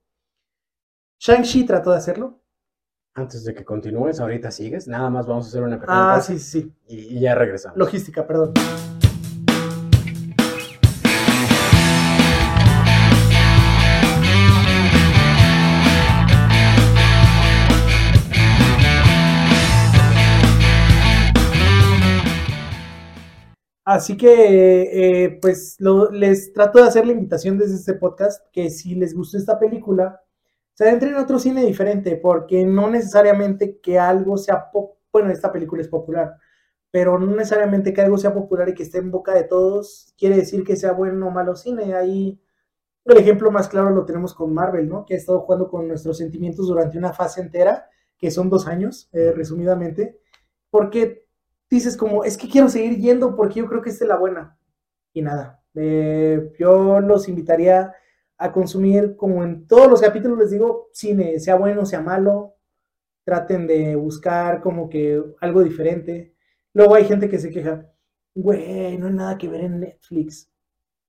Shang-Chi 1.20 1.66
trató 1.66 1.92
de 1.92 1.98
hacerlo. 1.98 2.42
Antes 3.14 3.44
de 3.44 3.54
que 3.54 3.66
continúes, 3.66 4.22
ahorita 4.22 4.50
sigues, 4.50 4.88
nada 4.88 5.10
más 5.10 5.28
vamos 5.28 5.44
a 5.44 5.50
hacer 5.50 5.62
una 5.62 5.78
pequeña 5.78 6.16
Ah, 6.16 6.22
sí, 6.22 6.40
sí. 6.40 6.74
Y, 6.88 7.18
y 7.18 7.20
ya 7.20 7.36
regresamos. 7.36 7.78
Logística, 7.78 8.26
perdón. 8.26 8.54
Así 23.92 24.16
que, 24.16 25.26
eh, 25.26 25.40
pues, 25.42 25.78
les 26.14 26.54
trato 26.54 26.80
de 26.80 26.88
hacer 26.88 27.06
la 27.06 27.12
invitación 27.12 27.58
desde 27.58 27.76
este 27.76 27.94
podcast 27.96 28.42
que 28.54 28.70
si 28.70 28.96
les 28.96 29.14
gustó 29.14 29.38
esta 29.38 29.60
película, 29.60 30.22
se 30.74 30.86
adentren 30.86 31.12
en 31.14 31.20
otro 31.20 31.38
cine 31.40 31.66
diferente, 31.66 32.16
porque 32.16 32.64
no 32.64 32.90
necesariamente 32.90 33.80
que 33.82 34.00
algo 34.00 34.38
sea, 34.38 34.70
bueno, 35.12 35.30
esta 35.30 35.52
película 35.52 35.82
es 35.82 35.90
popular, 35.90 36.38
pero 36.90 37.20
no 37.20 37.36
necesariamente 37.36 37.92
que 37.92 38.00
algo 38.00 38.18
sea 38.18 38.34
popular 38.34 38.70
y 38.70 38.76
que 38.76 38.84
esté 38.84 39.00
en 39.00 39.12
boca 39.12 39.34
de 39.34 39.44
todos, 39.44 40.14
quiere 40.18 40.38
decir 40.38 40.64
que 40.64 40.78
sea 40.78 40.94
bueno 40.94 41.28
o 41.28 41.32
malo 41.32 41.58
cine. 41.58 41.94
Ahí 41.94 42.40
el 43.04 43.18
ejemplo 43.18 43.52
más 43.52 43.68
claro 43.68 43.90
lo 43.90 44.06
tenemos 44.06 44.34
con 44.34 44.54
Marvel, 44.54 44.88
¿no? 44.88 45.06
Que 45.06 45.16
ha 45.16 45.18
estado 45.18 45.42
jugando 45.42 45.68
con 45.68 45.90
nuestros 45.90 46.18
sentimientos 46.18 46.66
durante 46.66 46.98
una 46.98 47.12
fase 47.12 47.42
entera, 47.42 47.90
que 48.18 48.32
son 48.32 48.50
dos 48.50 48.68
años, 48.68 49.10
eh, 49.12 49.34
resumidamente, 49.36 50.18
porque 50.70 51.21
dices 51.72 51.98
como, 51.98 52.24
es 52.24 52.38
que 52.38 52.50
quiero 52.50 52.70
seguir 52.70 52.98
yendo 53.00 53.36
porque 53.36 53.60
yo 53.60 53.68
creo 53.68 53.82
que 53.82 53.90
esta 53.90 54.04
es 54.06 54.10
la 54.10 54.18
buena. 54.18 54.58
Y 55.14 55.22
nada, 55.22 55.64
eh, 55.76 56.52
yo 56.60 57.00
los 57.00 57.28
invitaría 57.30 57.94
a 58.38 58.52
consumir, 58.52 59.16
como 59.16 59.44
en 59.44 59.68
todos 59.68 59.90
los 59.90 60.02
capítulos 60.02 60.38
les 60.38 60.52
digo, 60.52 60.90
cine, 60.94 61.40
sea 61.40 61.56
bueno, 61.56 61.86
sea 61.86 62.02
malo, 62.02 62.56
traten 63.24 63.68
de 63.68 63.96
buscar 63.96 64.62
como 64.62 64.90
que 64.90 65.24
algo 65.40 65.64
diferente. 65.64 66.34
Luego 66.74 66.96
hay 66.96 67.06
gente 67.06 67.30
que 67.30 67.40
se 67.40 67.52
queja, 67.52 67.86
güey, 68.34 68.98
no 68.98 69.08
hay 69.08 69.14
nada 69.14 69.38
que 69.38 69.48
ver 69.48 69.62
en 69.62 69.80
Netflix. 69.80 70.50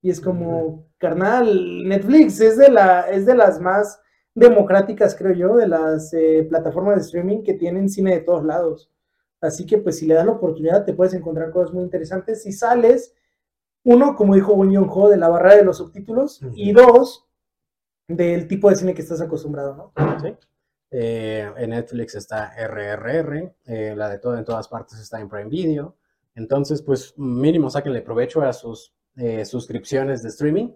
Y 0.01 0.09
es 0.09 0.21
como, 0.21 0.87
carnal, 0.97 1.87
Netflix 1.87 2.39
es 2.41 2.57
de, 2.57 2.69
la, 2.69 3.09
es 3.09 3.25
de 3.25 3.35
las 3.35 3.59
más 3.59 3.99
democráticas, 4.35 5.15
creo 5.15 5.33
yo, 5.33 5.55
de 5.55 5.67
las 5.67 6.13
eh, 6.13 6.45
plataformas 6.49 6.95
de 6.95 7.01
streaming 7.01 7.43
que 7.43 7.53
tienen 7.53 7.89
cine 7.89 8.15
de 8.15 8.21
todos 8.21 8.43
lados. 8.43 8.92
Así 9.43 9.65
que 9.65 9.77
pues 9.77 9.99
si 9.99 10.05
le 10.05 10.13
das 10.13 10.25
la 10.25 10.31
oportunidad 10.31 10.85
te 10.85 10.93
puedes 10.93 11.13
encontrar 11.13 11.51
cosas 11.51 11.73
muy 11.73 11.83
interesantes. 11.83 12.43
Si 12.43 12.51
sales, 12.51 13.13
uno, 13.83 14.15
como 14.15 14.35
dijo 14.35 14.53
Young 14.63 14.89
Ho, 14.89 15.09
de 15.09 15.17
la 15.17 15.27
barrera 15.27 15.57
de 15.57 15.65
los 15.65 15.77
subtítulos, 15.77 16.41
y 16.55 16.71
dos, 16.71 17.27
del 18.07 18.47
tipo 18.47 18.69
de 18.69 18.75
cine 18.75 18.93
que 18.93 19.01
estás 19.01 19.21
acostumbrado, 19.21 19.91
¿no? 19.95 20.19
Sí. 20.19 20.35
Eh, 20.91 21.51
en 21.57 21.71
Netflix 21.71 22.15
está 22.15 22.53
RRR, 22.55 23.55
eh, 23.65 23.93
la 23.95 24.09
de 24.09 24.19
todo 24.19 24.37
en 24.37 24.45
todas 24.45 24.67
partes 24.67 24.99
está 24.99 25.19
en 25.19 25.27
Prime 25.27 25.49
Video. 25.49 25.97
Entonces, 26.35 26.81
pues 26.81 27.13
mínimo 27.17 27.69
sáquenle 27.69 28.01
provecho 28.01 28.41
a 28.41 28.53
sus 28.53 28.93
eh, 29.17 29.43
suscripciones 29.43 30.23
de 30.23 30.29
streaming 30.29 30.69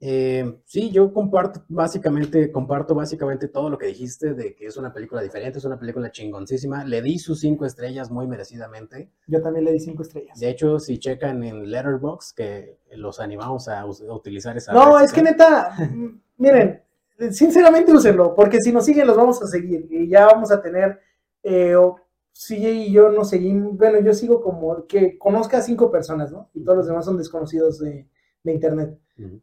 eh, 0.00 0.60
sí, 0.64 0.90
yo 0.90 1.12
comparto 1.12 1.64
básicamente, 1.68 2.52
comparto 2.52 2.94
básicamente 2.94 3.48
todo 3.48 3.68
lo 3.68 3.78
que 3.78 3.86
dijiste 3.86 4.34
de 4.34 4.54
que 4.54 4.66
es 4.66 4.76
una 4.76 4.92
película 4.92 5.22
diferente, 5.22 5.58
es 5.58 5.64
una 5.64 5.78
película 5.78 6.12
chingoncísima. 6.12 6.84
Le 6.84 7.02
di 7.02 7.18
sus 7.18 7.40
cinco 7.40 7.64
estrellas 7.66 8.10
muy 8.10 8.28
merecidamente. 8.28 9.10
Yo 9.26 9.42
también 9.42 9.64
le 9.64 9.72
di 9.72 9.80
cinco 9.80 10.02
estrellas. 10.02 10.38
De 10.38 10.50
hecho, 10.50 10.78
si 10.78 10.98
checan 10.98 11.42
en 11.42 11.68
Letterboxd, 11.68 12.36
que 12.36 12.78
los 12.92 13.18
animamos 13.18 13.68
a, 13.68 13.84
utilizar 13.86 14.56
esa. 14.56 14.72
No, 14.72 15.00
es 15.00 15.12
que 15.12 15.22
neta, 15.22 15.76
miren, 16.38 16.82
sinceramente 17.32 17.92
úsenlo, 17.92 18.34
porque 18.34 18.60
si 18.60 18.72
nos 18.72 18.84
siguen 18.84 19.06
los 19.06 19.16
vamos 19.16 19.42
a 19.42 19.46
seguir 19.46 19.88
y 19.90 20.08
ya 20.08 20.26
vamos 20.26 20.52
a 20.52 20.62
tener. 20.62 21.00
Eh, 21.42 21.74
y 22.50 22.92
yo 22.92 23.10
no 23.10 23.24
seguimos, 23.24 23.76
bueno, 23.76 23.98
yo 23.98 24.14
sigo 24.14 24.40
como 24.40 24.86
que 24.86 25.18
conozca 25.18 25.58
a 25.58 25.62
cinco 25.62 25.90
personas, 25.90 26.30
¿no? 26.30 26.48
Y 26.54 26.62
todos 26.62 26.78
los 26.78 26.86
demás 26.86 27.04
son 27.04 27.16
desconocidos 27.16 27.80
de 27.80 28.06
de 28.50 28.54
internet. 28.54 28.98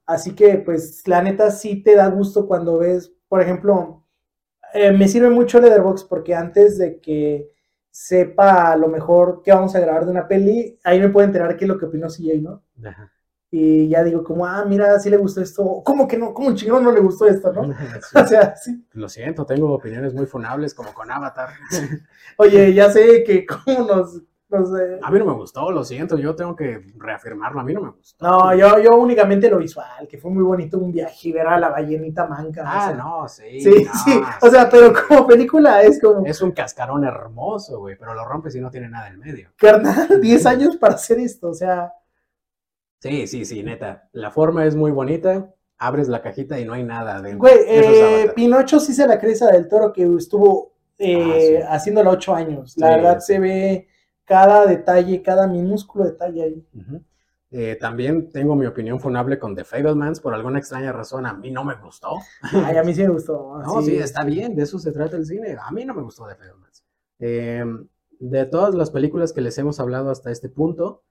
Así 0.06 0.34
que, 0.34 0.58
pues, 0.58 1.06
la 1.08 1.22
neta 1.22 1.52
sí 1.52 1.84
te 1.84 1.96
da 1.96 2.08
gusto 2.08 2.48
cuando 2.48 2.78
ves, 2.78 3.12
por 3.28 3.42
ejemplo, 3.42 4.06
eh, 4.74 4.92
me 4.92 5.08
sirve 5.08 5.30
mucho 5.30 5.60
Letterboxd 5.60 6.08
porque 6.08 6.34
antes 6.34 6.78
de 6.78 7.00
que 7.00 7.50
sepa 7.90 8.72
a 8.72 8.76
lo 8.76 8.90
mejor 8.90 9.42
qué 9.42 9.54
vamos 9.54 9.74
a 9.76 9.80
grabar 9.80 10.06
de 10.06 10.12
una 10.12 10.28
peli, 10.28 10.78
ahí 10.84 11.00
me 11.00 11.10
puedo 11.10 11.26
enterar 11.26 11.56
qué 11.56 11.64
es 11.64 11.70
lo 11.70 11.78
que 11.78 11.86
opinó 11.86 12.08
CJ, 12.08 12.42
¿no? 12.42 12.62
Y 13.50 13.88
ya 13.88 14.04
digo 14.04 14.22
como, 14.22 14.46
ah, 14.46 14.66
mira, 14.66 15.00
sí 15.00 15.10
le 15.10 15.16
gustó 15.16 15.42
esto, 15.42 15.82
¿cómo 15.86 16.06
que 16.06 16.18
no? 16.18 16.34
¿Cómo 16.34 16.50
un 16.50 16.56
chingón 16.56 16.84
no 16.84 16.92
le 16.92 17.00
gustó 17.00 17.26
esto, 17.26 17.54
no? 17.54 17.62
o 18.22 18.28
sea, 18.28 18.54
sí. 18.58 18.86
Lo 18.92 19.08
siento, 19.08 19.46
tengo 19.46 19.74
opiniones 19.74 20.14
muy 20.14 20.26
funables 20.26 20.74
como 20.74 20.94
con 20.94 21.10
Avatar. 21.10 21.52
Oye, 22.38 22.74
ya 22.74 22.92
sé 22.92 23.24
que 23.24 23.46
cómo 23.46 23.88
nos 23.88 24.22
a 24.52 25.12
mí 25.12 25.20
no 25.20 25.26
me 25.26 25.34
gustó, 25.34 25.72
lo 25.72 25.84
siento, 25.84 26.18
yo 26.18 26.36
tengo 26.36 26.56
que 26.56 26.80
reafirmarlo, 26.98 27.60
a 27.60 27.64
mí 27.64 27.74
no 27.74 27.82
me 27.82 27.90
gustó. 27.90 28.26
No, 28.26 28.56
yo, 28.56 28.80
yo 28.80 28.96
únicamente 28.96 29.50
lo 29.50 29.58
visual, 29.58 30.08
que 30.08 30.18
fue 30.18 30.30
muy 30.32 30.44
bonito 30.44 30.78
un 30.78 30.92
viaje 30.92 31.30
y 31.30 31.32
ver 31.32 31.48
a 31.48 31.60
la 31.60 31.70
ballenita 31.70 32.28
manca. 32.28 32.64
Ah, 32.66 32.94
no, 32.94 33.28
sí. 33.28 33.60
Sí, 33.60 33.86
sí, 34.06 34.22
o 34.42 34.50
sea, 34.50 34.70
pero 34.70 34.94
como 35.08 35.26
película 35.26 35.82
es 35.82 36.00
como... 36.00 36.26
Es 36.26 36.42
un 36.42 36.52
cascarón 36.52 37.04
hermoso, 37.04 37.80
güey, 37.80 37.98
pero 37.98 38.14
lo 38.14 38.24
rompes 38.26 38.56
y 38.56 38.62
no 38.62 38.70
tiene 38.70 38.88
nada 38.88 39.08
en 39.08 39.20
medio. 39.20 39.50
Carnal, 39.58 40.22
10 40.22 40.46
años 40.46 40.78
para 40.78 40.94
hacer 40.94 41.20
esto, 41.20 41.50
o 41.50 41.54
sea... 41.54 41.92
Sí, 43.00 43.28
sí, 43.28 43.46
sí, 43.46 43.64
neta, 43.64 44.10
la 44.14 44.32
forma 44.32 44.66
es 44.66 44.76
muy 44.76 44.92
bonita, 44.92 45.54
abres 45.78 46.08
la 46.08 46.22
cajita 46.22 46.60
y 46.60 46.66
no 46.66 46.74
hay 46.74 46.84
nada 46.84 47.22
dentro. 47.22 47.40
Güey, 47.40 47.58
eh, 47.68 48.32
Pinocho 48.36 48.80
sí 48.80 48.94
se 48.94 49.08
la 49.08 49.20
crece 49.20 49.46
del 49.46 49.68
toro 49.68 49.92
que 49.92 50.04
estuvo 50.18 50.74
eh, 50.98 51.64
ah, 51.64 51.74
haciéndola 51.74 52.12
8 52.12 52.36
años, 52.36 52.78
la 52.78 52.96
verdad 52.96 53.20
se 53.20 53.40
ve 53.40 53.88
cada 54.26 54.66
detalle, 54.66 55.22
cada 55.22 55.48
minúsculo 55.48 56.06
detalle 56.06 56.44
ahí. 56.44 56.68
Eh, 57.52 57.78
también 57.80 58.30
tengo 58.32 58.56
mi 58.56 58.66
opinión 58.66 59.00
funable 59.00 59.40
con 59.40 59.56
The 59.56 59.64
Fablemans, 59.64 60.20
por 60.20 60.34
alguna 60.34 60.60
extraña 60.60 60.92
razón 60.92 61.26
a 61.26 61.34
mí 61.34 61.52
no 61.52 61.64
me 61.64 61.76
gustó. 61.76 62.18
Ay, 62.42 62.76
a 62.76 62.84
mí 62.84 62.94
sí 62.94 63.04
me 63.04 63.10
gustó. 63.10 63.60
no, 63.66 63.82
sí. 63.82 63.96
está 63.96 64.24
bien, 64.26 64.56
de 64.56 64.64
eso 64.64 64.80
se 64.80 64.92
trata 64.92 65.16
el 65.16 65.26
cine. 65.26 65.56
A 65.62 65.72
mí 65.72 65.86
no 65.86 65.94
me 65.94 66.02
gustó 66.02 66.28
The 66.28 66.36
Fablemans. 66.36 66.84
Em, 67.20 67.88
de 68.20 68.46
todas 68.46 68.76
las 68.76 68.92
películas 68.92 69.32
que 69.32 69.42
les 69.42 69.58
hemos 69.58 69.80
hablado 69.80 70.10
hasta 70.10 70.32
este 70.32 70.50
punto, 70.50 71.04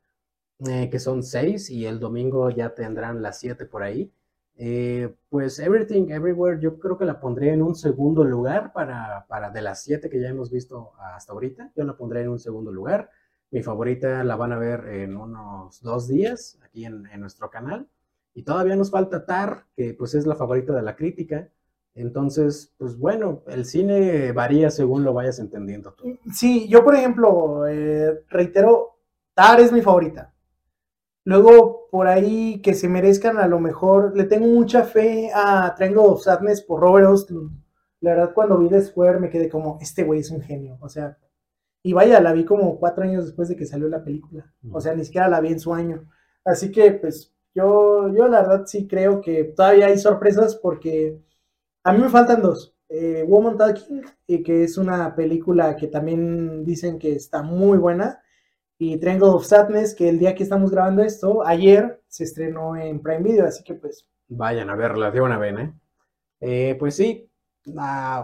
eh, 0.68 0.90
que 0.90 0.98
son 0.98 1.22
seis 1.22 1.70
y 1.70 1.87
el 1.87 2.00
domingo 2.00 2.50
ya 2.50 2.74
tendrán 2.74 3.22
las 3.22 3.38
siete 3.38 3.64
por 3.64 3.83
ahí, 3.83 4.12
eh, 4.57 5.12
pues 5.29 5.59
Everything 5.59 6.11
Everywhere 6.11 6.61
yo 6.61 6.79
creo 6.79 6.97
que 6.97 7.05
la 7.05 7.19
pondría 7.21 7.53
en 7.53 7.62
un 7.62 7.75
segundo 7.75 8.23
lugar 8.23 8.73
para, 8.73 9.27
para 9.29 9.51
de 9.51 9.62
las 9.62 9.83
siete 9.83 10.09
que 10.09 10.21
ya 10.21 10.29
hemos 10.29 10.51
visto 10.51 10.93
hasta 11.01 11.33
ahorita, 11.33 11.73
yo 11.75 11.85
la 11.85 11.97
pondría 11.97 12.23
en 12.23 12.31
un 12.31 12.38
segundo 12.38 12.71
lugar. 12.71 13.11
Mi 13.51 13.62
favorita 13.62 14.25
la 14.25 14.37
van 14.37 14.53
a 14.53 14.59
ver 14.59 14.88
en 14.88 15.17
unos 15.17 15.81
dos 15.81 16.09
días 16.09 16.59
aquí 16.64 16.85
en, 16.85 17.05
nuestro 17.21 17.51
canal. 17.51 17.88
Y 18.35 18.43
todavía 18.43 18.75
nos 18.75 18.90
falta 18.90 19.27
Tar, 19.27 19.67
que 19.77 19.95
pues 19.95 20.14
es 20.14 20.27
la 20.27 20.35
favorita 20.35 20.73
de 20.75 20.83
la 20.83 20.97
crítica. 20.97 21.49
Entonces, 21.95 22.75
pues 22.79 22.99
bueno, 22.99 23.45
el 23.47 23.64
cine 23.64 24.33
varía 24.33 24.71
según 24.71 25.05
lo 25.05 25.14
vayas 25.14 25.38
entendiendo 25.38 25.93
tú. 25.93 26.19
Sí, 26.33 26.67
yo 26.69 26.83
por 26.83 26.97
ejemplo, 26.97 27.69
eh, 27.69 28.25
reitero, 28.29 28.99
Tar 29.35 29.61
es 29.61 29.71
mi 29.71 29.83
favorita. 29.83 30.34
Luego, 31.24 31.88
por 31.90 32.06
ahí 32.06 32.60
que 32.60 32.74
se 32.74 32.88
merezcan, 32.88 33.38
a 33.38 33.48
lo 33.48 33.58
mejor 33.58 34.14
le 34.16 34.24
tengo 34.24 34.46
mucha 34.46 34.84
fe 34.84 35.30
a 35.34 35.74
Triangle 35.74 36.02
of 36.02 36.22
Sadness 36.22 36.60
por 36.62 36.80
Robert 36.80 37.06
Austin. 37.06 37.50
La 38.00 38.10
verdad, 38.10 38.34
cuando 38.34 38.58
vi 38.58 38.68
The 38.68 38.82
Square 38.82 39.20
me 39.20 39.30
quedé 39.30 39.48
como, 39.48 39.78
este 39.80 40.04
güey 40.04 40.20
es 40.20 40.30
un 40.30 40.42
genio. 40.42 40.76
O 40.80 40.88
sea, 40.90 41.16
y 41.82 41.94
vaya, 41.94 42.20
la 42.20 42.34
vi 42.34 42.44
como 42.44 42.78
cuatro 42.78 43.04
años 43.04 43.24
después 43.24 43.48
de 43.48 43.56
que 43.56 43.64
salió 43.64 43.88
la 43.88 44.04
película. 44.04 44.52
O 44.70 44.80
sea, 44.80 44.94
ni 44.94 45.04
siquiera 45.04 45.28
la 45.28 45.40
vi 45.40 45.48
en 45.48 45.60
su 45.60 45.72
año. 45.72 46.06
Así 46.44 46.70
que, 46.70 46.92
pues, 46.92 47.34
yo, 47.54 48.12
yo 48.14 48.28
la 48.28 48.42
verdad 48.42 48.66
sí 48.66 48.87
creo 48.87 49.20
que 49.22 49.44
todavía 49.44 49.87
hay 49.87 49.98
sorpresas 49.98 50.56
porque 50.56 51.22
a 51.84 51.92
mí 51.92 52.00
me 52.00 52.10
faltan 52.10 52.42
dos. 52.42 52.74
Eh, 52.88 53.24
Woman 53.26 53.56
Talking, 53.56 54.02
eh, 54.28 54.42
que 54.42 54.64
es 54.64 54.76
una 54.76 55.14
película 55.14 55.76
que 55.76 55.87
también 55.87 56.64
dicen 56.64 56.98
que 56.98 57.14
está 57.14 57.42
muy 57.42 57.78
buena 57.78 58.20
y 58.78 58.98
Triangle 58.98 59.28
of 59.28 59.46
Sadness, 59.46 59.94
que 59.94 60.08
el 60.08 60.18
día 60.18 60.34
que 60.34 60.42
estamos 60.42 60.70
grabando 60.70 61.02
esto, 61.02 61.46
ayer 61.46 62.02
se 62.08 62.24
estrenó 62.24 62.76
en 62.76 63.00
Prime 63.00 63.22
Video, 63.22 63.46
así 63.46 63.62
que 63.62 63.74
pues... 63.74 64.06
Vayan 64.28 64.70
a 64.70 64.76
verla 64.76 65.10
de 65.10 65.20
una 65.20 65.38
vez, 65.38 65.58
¿eh? 65.58 65.72
¿eh? 66.40 66.76
pues 66.78 66.96
sí, 66.96 67.30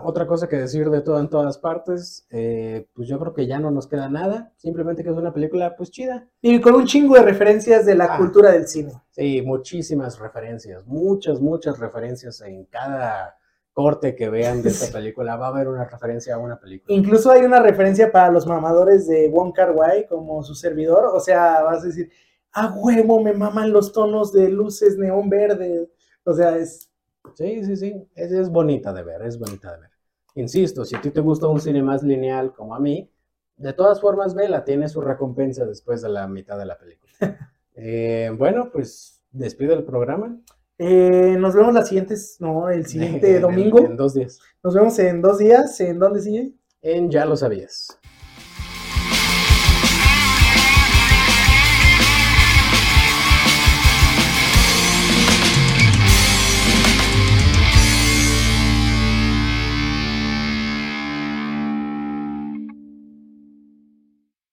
otra 0.02 0.26
cosa 0.26 0.48
que 0.48 0.56
decir 0.56 0.90
de 0.90 1.02
todo 1.02 1.20
en 1.20 1.28
todas 1.28 1.58
partes, 1.58 2.26
eh, 2.30 2.86
pues 2.94 3.08
yo 3.08 3.18
creo 3.18 3.32
que 3.32 3.46
ya 3.46 3.58
no 3.58 3.70
nos 3.70 3.86
queda 3.86 4.08
nada, 4.08 4.52
simplemente 4.56 5.02
que 5.02 5.10
es 5.10 5.16
una 5.16 5.32
película 5.32 5.76
pues 5.76 5.90
chida. 5.90 6.28
Y 6.42 6.60
con 6.60 6.74
un 6.74 6.86
chingo 6.86 7.14
de 7.14 7.22
referencias 7.22 7.86
de 7.86 7.94
la 7.94 8.14
ah. 8.14 8.18
cultura 8.18 8.50
del 8.50 8.66
cine. 8.66 8.92
Sí, 9.10 9.42
muchísimas 9.42 10.18
referencias, 10.18 10.86
muchas, 10.86 11.40
muchas 11.40 11.78
referencias 11.78 12.40
en 12.40 12.64
cada 12.66 13.36
corte 13.72 14.14
que 14.14 14.28
vean 14.28 14.62
de 14.62 14.70
esta 14.70 14.92
película, 14.92 15.36
va 15.36 15.46
a 15.46 15.50
haber 15.50 15.68
una 15.68 15.84
referencia 15.84 16.34
a 16.34 16.38
una 16.38 16.58
película. 16.58 16.94
Incluso 16.96 17.30
hay 17.30 17.42
una 17.42 17.60
referencia 17.60 18.10
para 18.10 18.30
los 18.30 18.46
mamadores 18.46 19.06
de 19.06 19.28
Wong 19.28 19.52
Kar 19.52 19.72
Wai 19.72 20.06
como 20.06 20.42
su 20.42 20.54
servidor, 20.54 21.06
o 21.06 21.20
sea, 21.20 21.62
vas 21.62 21.82
a 21.82 21.86
decir, 21.86 22.10
ah, 22.52 22.74
huevo, 22.76 23.22
me 23.22 23.32
maman 23.32 23.72
los 23.72 23.92
tonos 23.92 24.32
de 24.32 24.48
luces 24.48 24.98
neón 24.98 25.28
verde, 25.28 25.90
o 26.24 26.34
sea, 26.34 26.56
es... 26.56 26.90
Sí, 27.34 27.64
sí, 27.64 27.76
sí, 27.76 28.08
es, 28.14 28.32
es 28.32 28.48
bonita 28.50 28.92
de 28.92 29.02
ver, 29.02 29.22
es 29.22 29.38
bonita 29.38 29.72
de 29.72 29.80
ver. 29.82 29.90
Insisto, 30.34 30.84
si 30.84 30.96
a 30.96 31.00
ti 31.00 31.10
te 31.10 31.20
gusta 31.20 31.46
un 31.46 31.60
cine 31.60 31.82
más 31.82 32.02
lineal 32.02 32.52
como 32.52 32.74
a 32.74 32.80
mí, 32.80 33.10
de 33.56 33.74
todas 33.74 34.00
formas, 34.00 34.34
vela, 34.34 34.64
tiene 34.64 34.88
su 34.88 35.02
recompensa 35.02 35.66
después 35.66 36.00
de 36.00 36.08
la 36.08 36.26
mitad 36.26 36.58
de 36.58 36.66
la 36.66 36.78
película. 36.78 37.12
Eh, 37.82 38.30
bueno, 38.36 38.68
pues 38.70 39.22
despido 39.30 39.72
el 39.72 39.84
programa. 39.84 40.38
Eh, 40.82 41.36
nos 41.38 41.54
vemos 41.54 41.74
las 41.74 41.88
siguientes, 41.88 42.36
no, 42.40 42.70
el 42.70 42.86
siguiente 42.88 43.38
domingo. 43.38 43.80
En, 43.80 43.98
dos 43.98 44.14
días. 44.14 44.40
Nos 44.64 44.74
vemos 44.74 44.98
en 44.98 45.20
dos 45.20 45.36
días. 45.36 45.78
¿En 45.80 45.98
dónde 45.98 46.22
sigue? 46.22 46.54
En 46.80 47.10
Ya 47.10 47.26
lo 47.26 47.36
sabías. 47.36 47.99